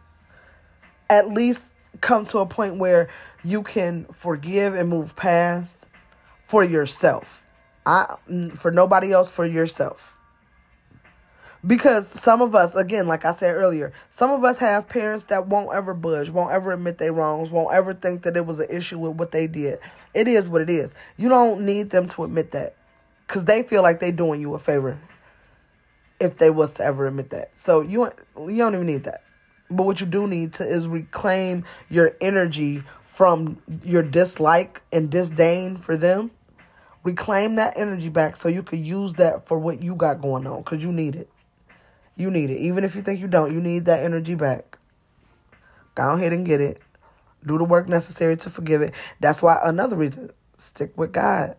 at 1.11 1.29
least 1.29 1.63
come 2.01 2.25
to 2.25 2.39
a 2.39 2.47
point 2.47 2.77
where 2.77 3.11
you 3.45 3.63
can 3.63 4.07
forgive 4.15 4.73
and 4.73 4.89
move 4.89 5.15
past 5.17 5.85
for 6.47 6.65
yourself. 6.65 7.43
I 7.87 8.17
mm, 8.29 8.59
for 8.59 8.71
nobody 8.71 9.13
else 9.13 9.31
for 9.31 9.47
yourself. 9.47 10.13
Because 11.67 12.07
some 12.09 12.43
of 12.43 12.55
us, 12.55 12.75
again, 12.75 13.09
like 13.09 13.25
I 13.25 13.33
said 13.33 13.55
earlier, 13.55 13.93
some 14.11 14.31
of 14.31 14.45
us 14.45 14.59
have 14.59 14.89
parents 14.89 15.25
that 15.27 15.49
won't 15.49 15.75
ever 15.75 15.95
budge, 15.95 16.31
won't 16.31 16.53
ever 16.53 16.73
admit 16.73 16.99
their 16.99 17.13
wrongs, 17.13 17.51
won't 17.51 17.75
ever 17.75 17.95
think 17.95 18.23
that 18.23 18.37
it 18.37 18.47
was 18.47 18.61
an 18.61 18.69
issue 18.71 18.99
with 18.99 19.17
what 19.17 19.33
they 19.33 19.47
did. 19.47 19.81
It 20.15 20.29
is 20.29 20.49
what 20.49 20.63
it 20.63 20.71
is. 20.71 20.95
You 21.17 21.29
don't 21.29 21.63
need 21.63 21.91
them 21.91 22.09
to 22.11 22.25
admit 22.25 22.53
that. 22.53 22.77
Cause 23.27 23.45
they 23.45 23.65
feel 23.65 23.83
like 23.83 23.99
they're 23.99 24.13
doing 24.13 24.41
you 24.41 24.55
a 24.55 24.59
favor 24.59 25.01
if 26.21 26.37
they 26.37 26.51
was 26.51 26.73
to 26.75 26.85
ever 26.85 27.07
admit 27.09 27.31
that. 27.31 27.51
So 27.59 27.81
you 27.81 28.05
you 28.39 28.59
don't 28.59 28.75
even 28.75 28.87
need 28.87 29.05
that. 29.05 29.23
But 29.69 29.83
what 29.83 30.01
you 30.01 30.07
do 30.07 30.29
need 30.29 30.55
to 30.55 30.65
is 30.67 30.87
reclaim 30.87 31.65
your 31.89 32.15
energy 32.21 32.85
from 33.07 33.61
your 33.83 34.03
dislike 34.03 34.83
and 34.93 35.11
disdain 35.11 35.77
for 35.77 35.97
them. 35.97 36.31
Reclaim 37.07 37.55
that 37.55 37.75
energy 37.77 38.09
back 38.09 38.35
so 38.35 38.49
you 38.49 38.65
could 38.65 38.81
use 38.81 39.15
that 39.15 39.47
for 39.47 39.61
what 39.61 39.81
you 39.81 39.95
got 39.95 40.21
going 40.21 40.45
on 40.45 40.59
because 40.59 40.83
you 40.83 40.91
need 40.91 41.15
it. 41.15 41.31
You 42.17 42.33
need 42.33 42.51
it. 42.51 42.59
Even 42.59 42.83
if 42.83 42.97
you 42.97 43.03
think 43.03 43.21
you 43.21 43.29
don't, 43.29 43.53
you 43.53 43.61
need 43.61 43.85
that 43.85 44.03
energy 44.03 44.35
back. 44.35 44.77
Go 45.95 46.15
ahead 46.15 46.33
and 46.33 46.45
get 46.45 46.61
it. 46.61 46.83
Do 47.47 47.59
the 47.59 47.65
work 47.65 47.89
necessary 47.89 48.37
to 48.39 48.51
forgive 48.51 48.83
it. 48.83 48.93
That's 49.21 49.41
why 49.41 49.61
another 49.63 49.95
reason 49.95 50.33
stick 50.57 50.99
with 50.99 51.13
God. 51.13 51.55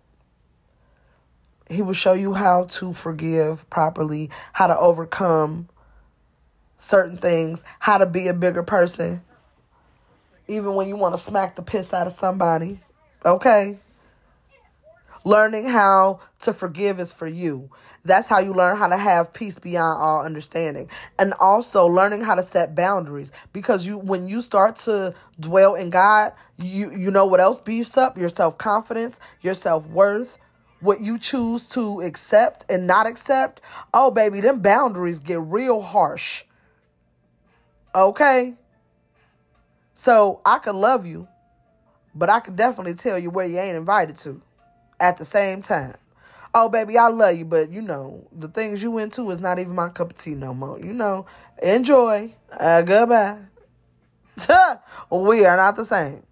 He 1.69 1.81
will 1.81 1.93
show 1.93 2.11
you 2.11 2.33
how 2.33 2.65
to 2.65 2.91
forgive 2.91 3.69
properly, 3.69 4.29
how 4.51 4.67
to 4.67 4.77
overcome 4.77 5.69
certain 6.77 7.15
things, 7.15 7.63
how 7.79 7.99
to 7.99 8.05
be 8.05 8.27
a 8.27 8.33
bigger 8.33 8.63
person, 8.63 9.21
even 10.49 10.75
when 10.75 10.89
you 10.89 10.97
want 10.97 11.15
to 11.15 11.21
smack 11.21 11.55
the 11.55 11.61
piss 11.61 11.93
out 11.93 12.05
of 12.05 12.11
somebody. 12.11 12.81
Okay? 13.25 13.79
Learning 15.27 15.65
how 15.65 16.21
to 16.39 16.53
forgive 16.53 17.01
is 17.01 17.11
for 17.11 17.27
you. 17.27 17.69
That's 18.05 18.29
how 18.29 18.39
you 18.39 18.53
learn 18.53 18.77
how 18.77 18.87
to 18.87 18.95
have 18.95 19.33
peace 19.33 19.59
beyond 19.59 20.01
all 20.01 20.23
understanding. 20.23 20.89
And 21.19 21.33
also 21.33 21.85
learning 21.85 22.21
how 22.21 22.35
to 22.35 22.43
set 22.43 22.75
boundaries 22.75 23.29
because 23.51 23.85
you 23.85 23.97
when 23.97 24.29
you 24.29 24.41
start 24.41 24.77
to 24.85 25.13
dwell 25.37 25.75
in 25.75 25.89
God, 25.89 26.31
you 26.57 26.95
you 26.95 27.11
know 27.11 27.25
what 27.25 27.41
else 27.41 27.59
beefs 27.59 27.97
up? 27.97 28.17
Your 28.17 28.29
self-confidence, 28.29 29.19
your 29.41 29.53
self-worth, 29.53 30.37
what 30.79 31.01
you 31.01 31.19
choose 31.19 31.67
to 31.71 31.99
accept 31.99 32.63
and 32.71 32.87
not 32.87 33.05
accept. 33.05 33.59
Oh 33.93 34.11
baby, 34.11 34.39
them 34.39 34.61
boundaries 34.61 35.19
get 35.19 35.41
real 35.41 35.81
harsh. 35.81 36.45
Okay? 37.93 38.55
So 39.93 40.39
I 40.45 40.59
could 40.59 40.75
love 40.75 41.05
you, 41.05 41.27
but 42.15 42.29
I 42.29 42.39
could 42.39 42.55
definitely 42.55 42.93
tell 42.93 43.19
you 43.19 43.29
where 43.29 43.45
you 43.45 43.59
ain't 43.59 43.75
invited 43.75 44.15
to 44.19 44.41
at 44.99 45.17
the 45.17 45.25
same 45.25 45.61
time. 45.61 45.95
Oh, 46.53 46.69
baby, 46.69 46.97
I 46.97 47.07
love 47.09 47.37
you, 47.37 47.45
but 47.45 47.71
you 47.71 47.81
know, 47.81 48.27
the 48.31 48.47
things 48.47 48.81
you 48.81 48.97
into 48.97 49.29
is 49.31 49.39
not 49.39 49.59
even 49.59 49.75
my 49.75 49.89
cup 49.89 50.11
of 50.11 50.17
tea 50.17 50.33
no 50.33 50.53
more. 50.53 50.79
You 50.79 50.93
know, 50.93 51.25
enjoy. 51.61 52.33
Uh, 52.51 52.81
goodbye. 52.81 53.37
we 55.11 55.45
are 55.45 55.57
not 55.57 55.75
the 55.75 55.85
same. 55.85 56.23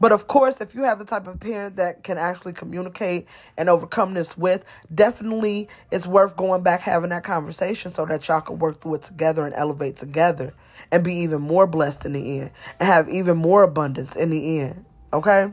But 0.00 0.12
of 0.12 0.28
course, 0.28 0.62
if 0.62 0.74
you 0.74 0.82
have 0.84 0.98
the 0.98 1.04
type 1.04 1.26
of 1.26 1.38
parent 1.38 1.76
that 1.76 2.02
can 2.02 2.16
actually 2.16 2.54
communicate 2.54 3.26
and 3.58 3.68
overcome 3.68 4.14
this 4.14 4.36
with, 4.36 4.64
definitely 4.94 5.68
it's 5.90 6.06
worth 6.06 6.38
going 6.38 6.62
back 6.62 6.80
having 6.80 7.10
that 7.10 7.22
conversation 7.22 7.92
so 7.92 8.06
that 8.06 8.26
y'all 8.26 8.40
can 8.40 8.58
work 8.58 8.80
through 8.80 8.94
it 8.94 9.02
together 9.02 9.44
and 9.44 9.54
elevate 9.54 9.98
together 9.98 10.54
and 10.90 11.04
be 11.04 11.12
even 11.16 11.42
more 11.42 11.66
blessed 11.66 12.06
in 12.06 12.14
the 12.14 12.40
end 12.40 12.50
and 12.80 12.86
have 12.88 13.10
even 13.10 13.36
more 13.36 13.62
abundance 13.62 14.16
in 14.16 14.30
the 14.30 14.60
end. 14.60 14.86
Okay? 15.12 15.52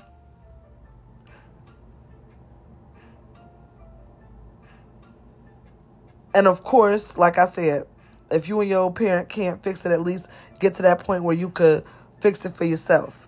And 6.38 6.48
of 6.48 6.64
course, 6.64 7.18
like 7.18 7.38
I 7.38 7.46
said, 7.46 7.88
if 8.30 8.48
you 8.48 8.62
and 8.62 8.70
your 8.70 8.94
parent 8.94 9.30
can't 9.30 9.64
fix 9.64 9.86
it, 9.86 9.92
at 9.92 10.02
least 10.02 10.28
get 10.60 10.76
to 10.76 10.84
that 10.84 11.00
point 11.00 11.24
where 11.24 11.36
you 11.36 11.50
could 11.50 11.84
fix 12.22 12.46
it 12.46 12.56
for 12.56 12.66
yourself. 12.66 13.28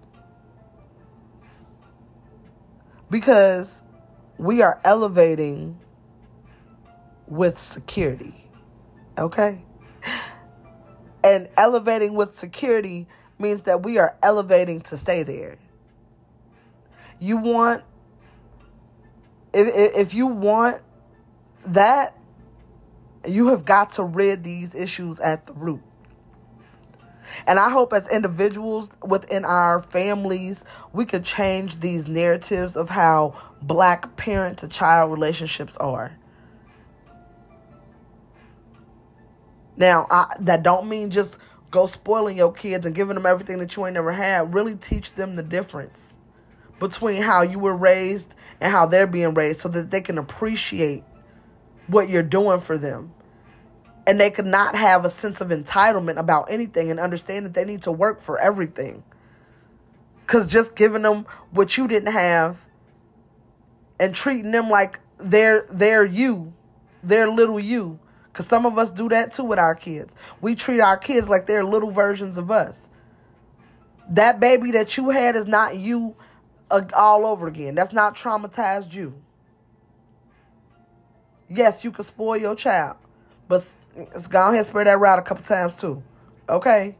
because 3.09 3.81
we 4.37 4.61
are 4.61 4.79
elevating 4.83 5.79
with 7.27 7.59
security. 7.59 8.35
Okay? 9.17 9.65
And 11.23 11.49
elevating 11.57 12.13
with 12.13 12.37
security 12.37 13.07
means 13.37 13.63
that 13.63 13.83
we 13.83 13.97
are 13.97 14.15
elevating 14.23 14.81
to 14.81 14.97
stay 14.97 15.23
there. 15.23 15.57
You 17.19 17.37
want 17.37 17.83
if 19.51 19.67
if 19.95 20.13
you 20.13 20.27
want 20.27 20.81
that 21.65 22.15
you 23.27 23.47
have 23.47 23.65
got 23.65 23.91
to 23.93 24.03
rid 24.03 24.43
these 24.43 24.73
issues 24.75 25.19
at 25.19 25.45
the 25.45 25.53
root. 25.53 25.81
And 27.45 27.59
I 27.59 27.69
hope 27.69 27.93
as 27.93 28.07
individuals 28.07 28.89
within 29.03 29.45
our 29.45 29.83
families, 29.83 30.65
we 30.93 31.05
could 31.05 31.23
change 31.23 31.79
these 31.79 32.07
narratives 32.07 32.75
of 32.75 32.89
how 32.89 33.35
black 33.61 34.15
parent 34.15 34.59
to 34.59 34.67
child 34.67 35.11
relationships 35.11 35.77
are. 35.77 36.17
Now, 39.77 40.07
I, 40.09 40.35
that 40.41 40.63
don't 40.63 40.89
mean 40.89 41.11
just 41.11 41.37
go 41.71 41.87
spoiling 41.87 42.37
your 42.37 42.51
kids 42.51 42.85
and 42.85 42.93
giving 42.93 43.15
them 43.15 43.25
everything 43.25 43.59
that 43.59 43.75
you 43.75 43.85
ain't 43.85 43.93
never 43.93 44.11
had. 44.11 44.53
Really 44.53 44.75
teach 44.75 45.13
them 45.13 45.35
the 45.35 45.43
difference 45.43 46.13
between 46.79 47.21
how 47.21 47.43
you 47.43 47.59
were 47.59 47.75
raised 47.75 48.33
and 48.59 48.71
how 48.71 48.85
they're 48.85 49.07
being 49.07 49.33
raised 49.33 49.61
so 49.61 49.69
that 49.69 49.91
they 49.91 50.01
can 50.01 50.17
appreciate 50.17 51.03
what 51.89 52.09
you're 52.09 52.23
doing 52.23 52.61
for 52.61 52.77
them. 52.77 53.13
And 54.07 54.19
they 54.19 54.31
could 54.31 54.45
not 54.45 54.75
have 54.75 55.05
a 55.05 55.09
sense 55.09 55.41
of 55.41 55.49
entitlement 55.49 56.17
about 56.17 56.51
anything 56.51 56.89
and 56.89 56.99
understand 56.99 57.45
that 57.45 57.53
they 57.53 57.65
need 57.65 57.83
to 57.83 57.91
work 57.91 58.21
for 58.21 58.39
everything. 58.39 59.03
Because 60.21 60.47
just 60.47 60.75
giving 60.75 61.01
them 61.01 61.25
what 61.51 61.77
you 61.77 61.87
didn't 61.87 62.13
have 62.13 62.63
and 63.99 64.15
treating 64.15 64.51
them 64.51 64.69
like 64.69 64.99
they're, 65.17 65.65
they're 65.69 66.05
you, 66.05 66.53
they're 67.03 67.29
little 67.29 67.59
you. 67.59 67.99
Because 68.31 68.47
some 68.47 68.65
of 68.65 68.77
us 68.77 68.91
do 68.91 69.09
that 69.09 69.33
too 69.33 69.43
with 69.43 69.59
our 69.59 69.75
kids. 69.75 70.15
We 70.39 70.55
treat 70.55 70.79
our 70.79 70.97
kids 70.97 71.29
like 71.29 71.45
they're 71.45 71.63
little 71.63 71.91
versions 71.91 72.37
of 72.37 72.51
us. 72.51 72.87
That 74.11 74.39
baby 74.39 74.71
that 74.71 74.97
you 74.97 75.09
had 75.09 75.35
is 75.35 75.45
not 75.45 75.77
you 75.77 76.15
uh, 76.71 76.83
all 76.95 77.25
over 77.25 77.47
again. 77.47 77.75
That's 77.75 77.93
not 77.93 78.15
traumatized 78.15 78.93
you. 78.93 79.13
Yes, 81.49 81.83
you 81.83 81.91
can 81.91 82.05
spoil 82.05 82.37
your 82.37 82.55
child, 82.55 82.97
but 83.47 83.65
let's 83.95 84.27
go 84.27 84.43
ahead 84.43 84.59
and 84.59 84.67
spread 84.67 84.87
that 84.87 84.99
route 84.99 85.19
a 85.19 85.23
couple 85.23 85.43
times 85.43 85.75
too. 85.75 86.03
Okay? 86.47 86.95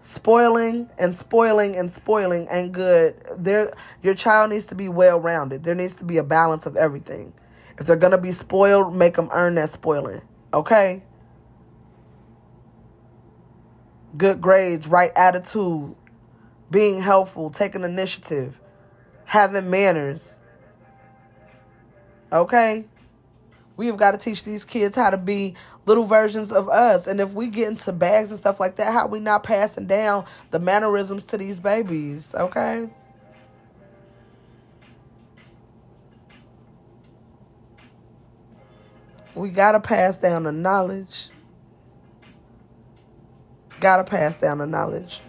Spoiling 0.00 0.88
and 0.98 1.16
spoiling 1.16 1.76
and 1.76 1.92
spoiling 1.92 2.48
ain't 2.50 2.72
good. 2.72 3.14
There 3.36 3.72
your 4.02 4.14
child 4.14 4.50
needs 4.50 4.66
to 4.66 4.74
be 4.74 4.88
well 4.88 5.20
rounded. 5.20 5.62
There 5.62 5.74
needs 5.74 5.94
to 5.96 6.04
be 6.04 6.16
a 6.16 6.24
balance 6.24 6.66
of 6.66 6.76
everything. 6.76 7.32
If 7.78 7.86
they're 7.86 7.96
gonna 7.96 8.18
be 8.18 8.32
spoiled, 8.32 8.94
make 8.94 9.14
them 9.14 9.28
earn 9.32 9.54
that 9.56 9.70
spoiling. 9.70 10.22
Okay? 10.52 11.02
Good 14.16 14.40
grades, 14.40 14.88
right 14.88 15.12
attitude, 15.14 15.94
being 16.70 17.00
helpful, 17.00 17.50
taking 17.50 17.84
initiative, 17.84 18.58
having 19.26 19.70
manners. 19.70 20.34
Okay? 22.32 22.84
We 23.76 23.86
have 23.86 23.96
got 23.96 24.10
to 24.10 24.18
teach 24.18 24.42
these 24.42 24.64
kids 24.64 24.96
how 24.96 25.10
to 25.10 25.16
be 25.16 25.54
little 25.86 26.04
versions 26.04 26.50
of 26.50 26.68
us. 26.68 27.06
And 27.06 27.20
if 27.20 27.30
we 27.30 27.48
get 27.48 27.68
into 27.68 27.92
bags 27.92 28.30
and 28.30 28.40
stuff 28.40 28.58
like 28.58 28.76
that, 28.76 28.92
how 28.92 29.06
we 29.06 29.20
not 29.20 29.44
passing 29.44 29.86
down 29.86 30.24
the 30.50 30.58
mannerisms 30.58 31.22
to 31.24 31.38
these 31.38 31.60
babies, 31.60 32.32
okay? 32.34 32.88
We 39.36 39.50
got 39.50 39.72
to 39.72 39.80
pass 39.80 40.16
down 40.16 40.42
the 40.42 40.52
knowledge. 40.52 41.28
Got 43.78 43.98
to 43.98 44.04
pass 44.04 44.34
down 44.34 44.58
the 44.58 44.66
knowledge. 44.66 45.20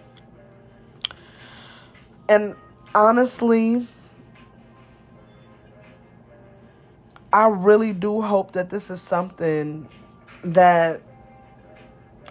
And 2.28 2.56
honestly, 2.96 3.86
I 7.32 7.46
really 7.46 7.92
do 7.92 8.20
hope 8.20 8.52
that 8.52 8.70
this 8.70 8.90
is 8.90 9.00
something 9.00 9.88
that 10.42 11.02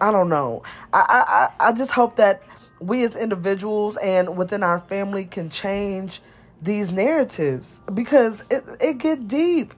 I 0.01 0.11
don't 0.11 0.29
know. 0.29 0.63
I, 0.93 1.49
I, 1.59 1.69
I 1.69 1.71
just 1.73 1.91
hope 1.91 2.15
that 2.17 2.41
we 2.81 3.03
as 3.03 3.15
individuals 3.15 3.97
and 3.97 4.37
within 4.37 4.63
our 4.63 4.79
family 4.79 5.25
can 5.25 5.49
change 5.49 6.21
these 6.61 6.91
narratives 6.91 7.81
because 7.93 8.43
it, 8.49 8.63
it 8.79 8.97
gets 8.97 9.21
deep. 9.23 9.73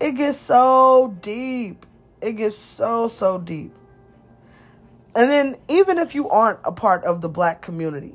It 0.00 0.12
gets 0.12 0.38
so 0.38 1.16
deep. 1.20 1.86
It 2.20 2.32
gets 2.32 2.56
so, 2.56 3.08
so 3.08 3.38
deep. 3.38 3.74
And 5.14 5.30
then, 5.30 5.56
even 5.68 5.98
if 5.98 6.14
you 6.14 6.28
aren't 6.30 6.60
a 6.64 6.72
part 6.72 7.04
of 7.04 7.20
the 7.20 7.28
black 7.28 7.60
community, 7.60 8.14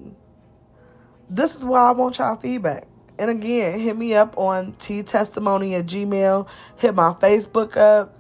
this 1.30 1.54
is 1.54 1.64
why 1.64 1.88
I 1.88 1.92
want 1.92 2.18
y'all 2.18 2.36
feedback. 2.38 2.88
And 3.20 3.32
again, 3.32 3.80
hit 3.80 3.98
me 3.98 4.14
up 4.14 4.38
on 4.38 4.74
T 4.74 5.02
Testimony 5.04 5.76
at 5.76 5.88
Gmail. 5.88 6.48
Hit 6.78 6.94
my 6.94 7.14
Facebook 7.14 7.76
up. 7.76 8.16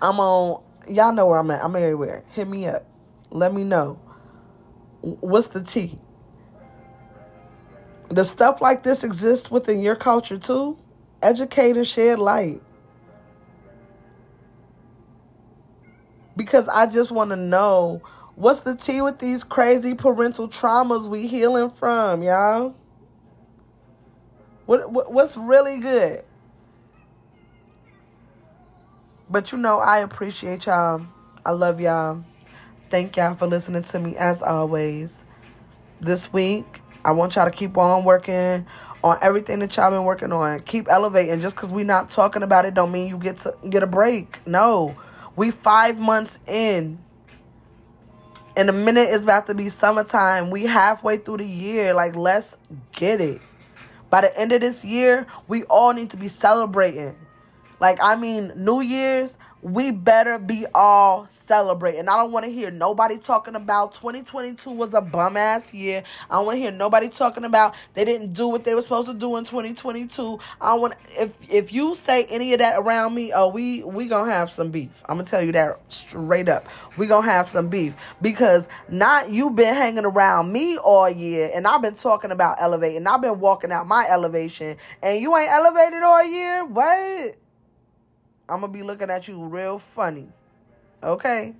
I'm 0.00 0.20
on, 0.20 0.62
y'all 0.88 1.12
know 1.12 1.26
where 1.26 1.38
I'm 1.38 1.50
at. 1.50 1.62
I'm 1.62 1.76
everywhere. 1.76 2.24
Hit 2.30 2.48
me 2.48 2.66
up. 2.66 2.86
Let 3.30 3.52
me 3.52 3.62
know. 3.64 4.00
What's 5.00 5.48
the 5.48 5.62
T? 5.62 5.98
Does 8.08 8.30
stuff 8.30 8.60
like 8.60 8.82
this 8.82 9.04
exist 9.04 9.50
within 9.50 9.82
your 9.82 9.96
culture 9.96 10.38
too? 10.38 10.78
Educate 11.22 11.76
and 11.76 11.86
shed 11.86 12.18
light. 12.18 12.62
Because 16.36 16.68
I 16.68 16.86
just 16.86 17.10
want 17.10 17.30
to 17.30 17.36
know 17.36 18.02
what's 18.34 18.60
the 18.60 18.76
T 18.76 19.02
with 19.02 19.18
these 19.18 19.44
crazy 19.44 19.94
parental 19.94 20.48
traumas 20.48 21.08
we 21.08 21.26
healing 21.26 21.70
from, 21.70 22.22
y'all? 22.22 22.74
What, 24.66 24.90
what 24.90 25.12
what's 25.12 25.36
really 25.36 25.78
good? 25.78 26.24
But 29.30 29.52
you 29.52 29.58
know, 29.58 29.78
I 29.78 29.98
appreciate 29.98 30.66
y'all. 30.66 31.06
I 31.44 31.52
love 31.52 31.80
y'all. 31.80 32.24
Thank 32.90 33.16
y'all 33.16 33.34
for 33.36 33.46
listening 33.46 33.84
to 33.84 33.98
me 33.98 34.16
as 34.16 34.42
always. 34.42 35.12
This 36.00 36.32
week, 36.32 36.80
I 37.04 37.12
want 37.12 37.36
y'all 37.36 37.44
to 37.44 37.50
keep 37.50 37.78
on 37.78 38.04
working 38.04 38.66
on 39.04 39.18
everything 39.22 39.60
that 39.60 39.76
y'all 39.76 39.90
been 39.90 40.04
working 40.04 40.32
on. 40.32 40.60
Keep 40.60 40.88
elevating. 40.88 41.40
Just 41.40 41.54
because 41.54 41.70
we 41.70 41.84
not 41.84 42.10
talking 42.10 42.42
about 42.42 42.64
it 42.64 42.74
don't 42.74 42.90
mean 42.90 43.08
you 43.08 43.18
get 43.18 43.38
to 43.40 43.54
get 43.70 43.82
a 43.84 43.86
break. 43.86 44.44
No. 44.46 44.96
We 45.36 45.52
five 45.52 45.98
months 45.98 46.38
in. 46.46 46.98
In 48.56 48.68
a 48.68 48.72
minute 48.72 49.10
it's 49.10 49.22
about 49.22 49.46
to 49.46 49.54
be 49.54 49.70
summertime. 49.70 50.50
We 50.50 50.64
halfway 50.64 51.18
through 51.18 51.38
the 51.38 51.46
year. 51.46 51.94
Like 51.94 52.16
let's 52.16 52.48
get 52.92 53.20
it. 53.20 53.40
By 54.10 54.20
the 54.22 54.38
end 54.38 54.52
of 54.52 54.60
this 54.60 54.84
year, 54.84 55.26
we 55.48 55.64
all 55.64 55.92
need 55.92 56.10
to 56.10 56.16
be 56.16 56.28
celebrating. 56.28 57.16
Like, 57.80 57.98
I 58.02 58.16
mean, 58.16 58.52
New 58.56 58.80
Year's, 58.80 59.30
we 59.62 59.90
better 59.90 60.38
be 60.38 60.66
all 60.74 61.26
celebrating. 61.46 62.08
I 62.08 62.16
don't 62.16 62.30
want 62.30 62.44
to 62.44 62.52
hear 62.52 62.70
nobody 62.70 63.18
talking 63.18 63.54
about 63.54 63.94
2022 63.94 64.70
was 64.70 64.94
a 64.94 65.00
bum 65.00 65.36
ass 65.36 65.72
year. 65.72 66.04
I 66.30 66.34
don't 66.34 66.46
want 66.46 66.56
to 66.56 66.60
hear 66.60 66.70
nobody 66.70 67.08
talking 67.08 67.44
about 67.44 67.74
they 67.94 68.04
didn't 68.04 68.32
do 68.32 68.48
what 68.48 68.64
they 68.64 68.74
were 68.74 68.82
supposed 68.82 69.08
to 69.08 69.14
do 69.14 69.36
in 69.36 69.44
2022. 69.44 70.38
I 70.60 70.74
want 70.74 70.94
if 71.10 71.32
if 71.48 71.72
you 71.72 71.94
say 71.94 72.24
any 72.26 72.52
of 72.52 72.58
that 72.58 72.78
around 72.78 73.14
me, 73.14 73.32
oh 73.32 73.48
we 73.48 73.82
we 73.82 74.06
going 74.06 74.26
to 74.26 74.32
have 74.32 74.50
some 74.50 74.70
beef. 74.70 74.90
I'm 75.06 75.16
going 75.16 75.24
to 75.24 75.30
tell 75.30 75.42
you 75.42 75.52
that 75.52 75.80
straight 75.88 76.48
up. 76.48 76.66
We 76.96 77.06
going 77.06 77.24
to 77.24 77.30
have 77.30 77.48
some 77.48 77.68
beef 77.68 77.96
because 78.20 78.68
not 78.88 79.30
you 79.30 79.50
been 79.50 79.74
hanging 79.74 80.04
around 80.04 80.52
me 80.52 80.76
all 80.76 81.08
year 81.08 81.50
and 81.54 81.66
I've 81.66 81.82
been 81.82 81.94
talking 81.94 82.30
about 82.30 82.58
elevating. 82.60 83.06
I've 83.06 83.22
been 83.22 83.40
walking 83.40 83.72
out 83.72 83.86
my 83.86 84.06
elevation 84.08 84.76
and 85.02 85.20
you 85.20 85.36
ain't 85.36 85.50
elevated 85.50 86.02
all 86.02 86.24
year. 86.24 86.64
What? 86.64 87.36
I'm 88.48 88.60
to 88.72 88.78
be 88.78 88.82
looking 88.82 89.10
at 89.10 89.28
you 89.28 89.44
real 89.44 89.78
funny. 89.78 90.28
Okay? 91.02 91.54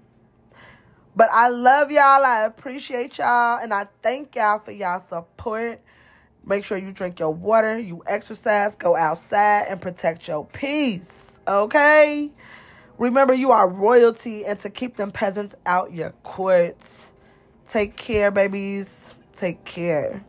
But 1.14 1.30
I 1.32 1.48
love 1.48 1.90
y'all. 1.90 2.24
I 2.24 2.44
appreciate 2.44 3.18
y'all. 3.18 3.58
And 3.58 3.72
I 3.72 3.88
thank 4.02 4.36
y'all 4.36 4.58
for 4.58 4.70
y'all 4.70 5.02
support. 5.08 5.80
Make 6.44 6.64
sure 6.64 6.78
you 6.78 6.92
drink 6.92 7.18
your 7.18 7.34
water, 7.34 7.76
you 7.76 8.04
exercise, 8.06 8.76
go 8.76 8.94
outside, 8.94 9.66
and 9.68 9.80
protect 9.80 10.28
your 10.28 10.46
peace. 10.46 11.32
Okay? 11.48 12.30
Remember, 12.98 13.34
you 13.34 13.50
are 13.50 13.68
royalty 13.68 14.44
and 14.44 14.58
to 14.60 14.70
keep 14.70 14.96
them 14.96 15.10
peasants 15.10 15.56
out 15.66 15.92
your 15.92 16.10
courts. 16.22 17.08
Take 17.68 17.96
care, 17.96 18.30
babies. 18.30 19.14
Take 19.34 19.64
care. 19.64 20.24